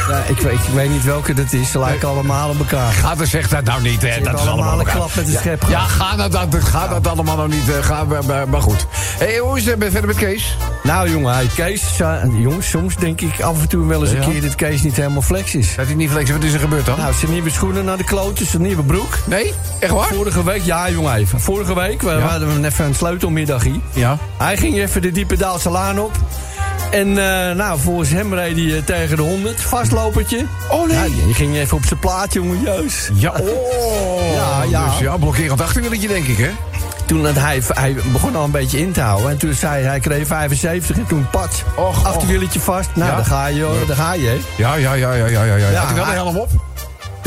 [0.09, 1.71] Ja, ik, weet, ik weet niet welke dat is.
[1.71, 2.93] Ze lijken allemaal op elkaar.
[2.93, 4.09] Ga er zeg dat nou niet, hè.
[4.21, 6.89] Dat is allemaal allemaal een klap met de Ja, schep Ja, ga dat, dat, ga
[6.89, 7.69] dat allemaal nog niet.
[7.69, 8.87] eh, Ga, maar- maar, maar goed.
[9.19, 10.57] Hey, hoe is het eh, verder met Kees?
[10.83, 14.33] Nou jongen, hij, Kees, eh, jongens, soms denk ik af en toe wel eens een
[14.33, 15.75] keer dat Kees niet helemaal flex is.
[15.75, 16.35] Dat hij niet flexen.
[16.35, 16.99] Wat is er gebeurd dan?
[16.99, 19.19] Nou, zijn nieuwe schoenen naar de kloten, zijn nieuwe broek.
[19.27, 19.55] nee?
[19.79, 20.07] Echt waar?
[20.07, 21.41] Vorige week, ja jongen even.
[21.41, 22.19] Vorige week, we Ja.
[22.21, 23.73] hadden even een sleutelmiddagje.
[23.93, 24.19] Ja.
[24.39, 26.13] Hij ging even de diepe Daalse laan op.
[26.91, 30.45] En eh, nou, volgens hem reed hij eh, tegen de 100, vastlopertje.
[30.71, 30.97] Oh, nee.
[31.27, 33.11] Ja, ging even op zijn plaat, jongen, juist.
[33.15, 34.35] Ja, oh.
[34.35, 34.85] Ja, ja.
[34.91, 36.51] Dus ja, blokkerend denk ik, hè?
[37.07, 39.31] Toen had hij, hij begon al een beetje in te houden.
[39.31, 41.63] En toen zei hij, hij kreeg 75 en toen pat.
[41.77, 42.89] Och, achterwieletje vast.
[42.95, 43.17] Nou, Ja.
[43.17, 44.27] daar ga je, hoor, daar ga je.
[44.27, 44.37] hè.
[44.57, 45.57] Ja, ja, ja, ja, ja, ja.
[45.57, 45.79] ja.
[45.79, 46.49] Had hij wel de helm op?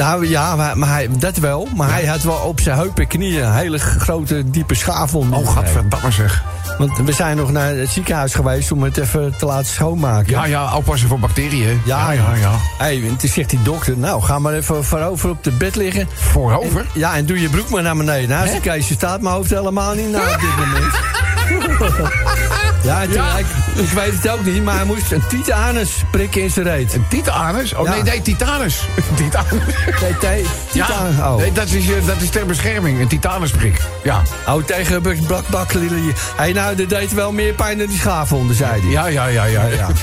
[0.01, 1.67] Nou ja, maar, hij, dat wel.
[1.75, 5.33] Maar hij had wel op zijn heupen en knieën een hele grote, diepe schaafwond.
[5.35, 6.43] Oh, gadverdamme zeg.
[6.77, 10.31] Want we zijn nog naar het ziekenhuis geweest om het even te laten schoonmaken.
[10.31, 11.67] Ja, ja, oppassen voor bacteriën.
[11.67, 11.77] hè?
[11.85, 12.51] Ja, ja, ja.
[12.77, 16.07] Hey, en toen zegt die dokter, nou, ga maar even voorover op de bed liggen.
[16.13, 16.79] Voorover?
[16.79, 18.29] En- ja, en doe je broek maar naar beneden.
[18.29, 21.70] Nou, ze Kees, staat mijn hoofd helemaal niet naar op dit moment.
[22.83, 23.37] Ja, Ja.
[23.37, 26.93] Ik, ik weet het ook niet, maar hij moest een titanus prikken in zijn reet.
[26.93, 27.73] Een titanus?
[27.73, 27.91] Oh, Ja.
[27.91, 28.81] nee, nee, titanus.
[29.15, 29.63] titanus.
[30.01, 31.35] Nee, te- titan, Ja, oh.
[31.37, 32.99] nee, dat is, eh, dat is ter bescherming.
[33.01, 33.77] Een titanusprik.
[34.03, 34.21] Ja.
[34.47, 35.71] Oh, tegen bak, bak,
[36.35, 38.89] Hey, nou, dat deed wel meer pijn dan die schaafwonden, zei hij.
[38.91, 39.65] Ja, ja, ja, ja.
[39.65, 39.87] ja.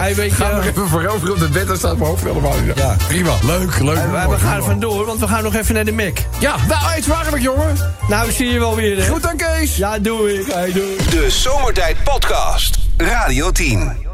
[0.00, 2.54] Hey, weet je, Ga nog even voorover op de bed, dan staat mijn hoofd helemaal.
[2.74, 2.96] Ja.
[3.08, 3.94] Prima, leuk, leuk.
[3.94, 6.16] we, we gaan er vandoor, want we gaan nog even naar de Mac.
[6.38, 7.76] Ja, nou, iets waarlijk, jongen.
[8.08, 9.06] Nou, zie je wel weer, hè?
[9.08, 9.76] Goed dan, Kees.
[9.76, 10.52] Ja, doe ik.
[10.52, 10.93] Hey, doei.
[10.96, 12.78] De Zomertijd Podcast.
[12.96, 14.13] Radio 10.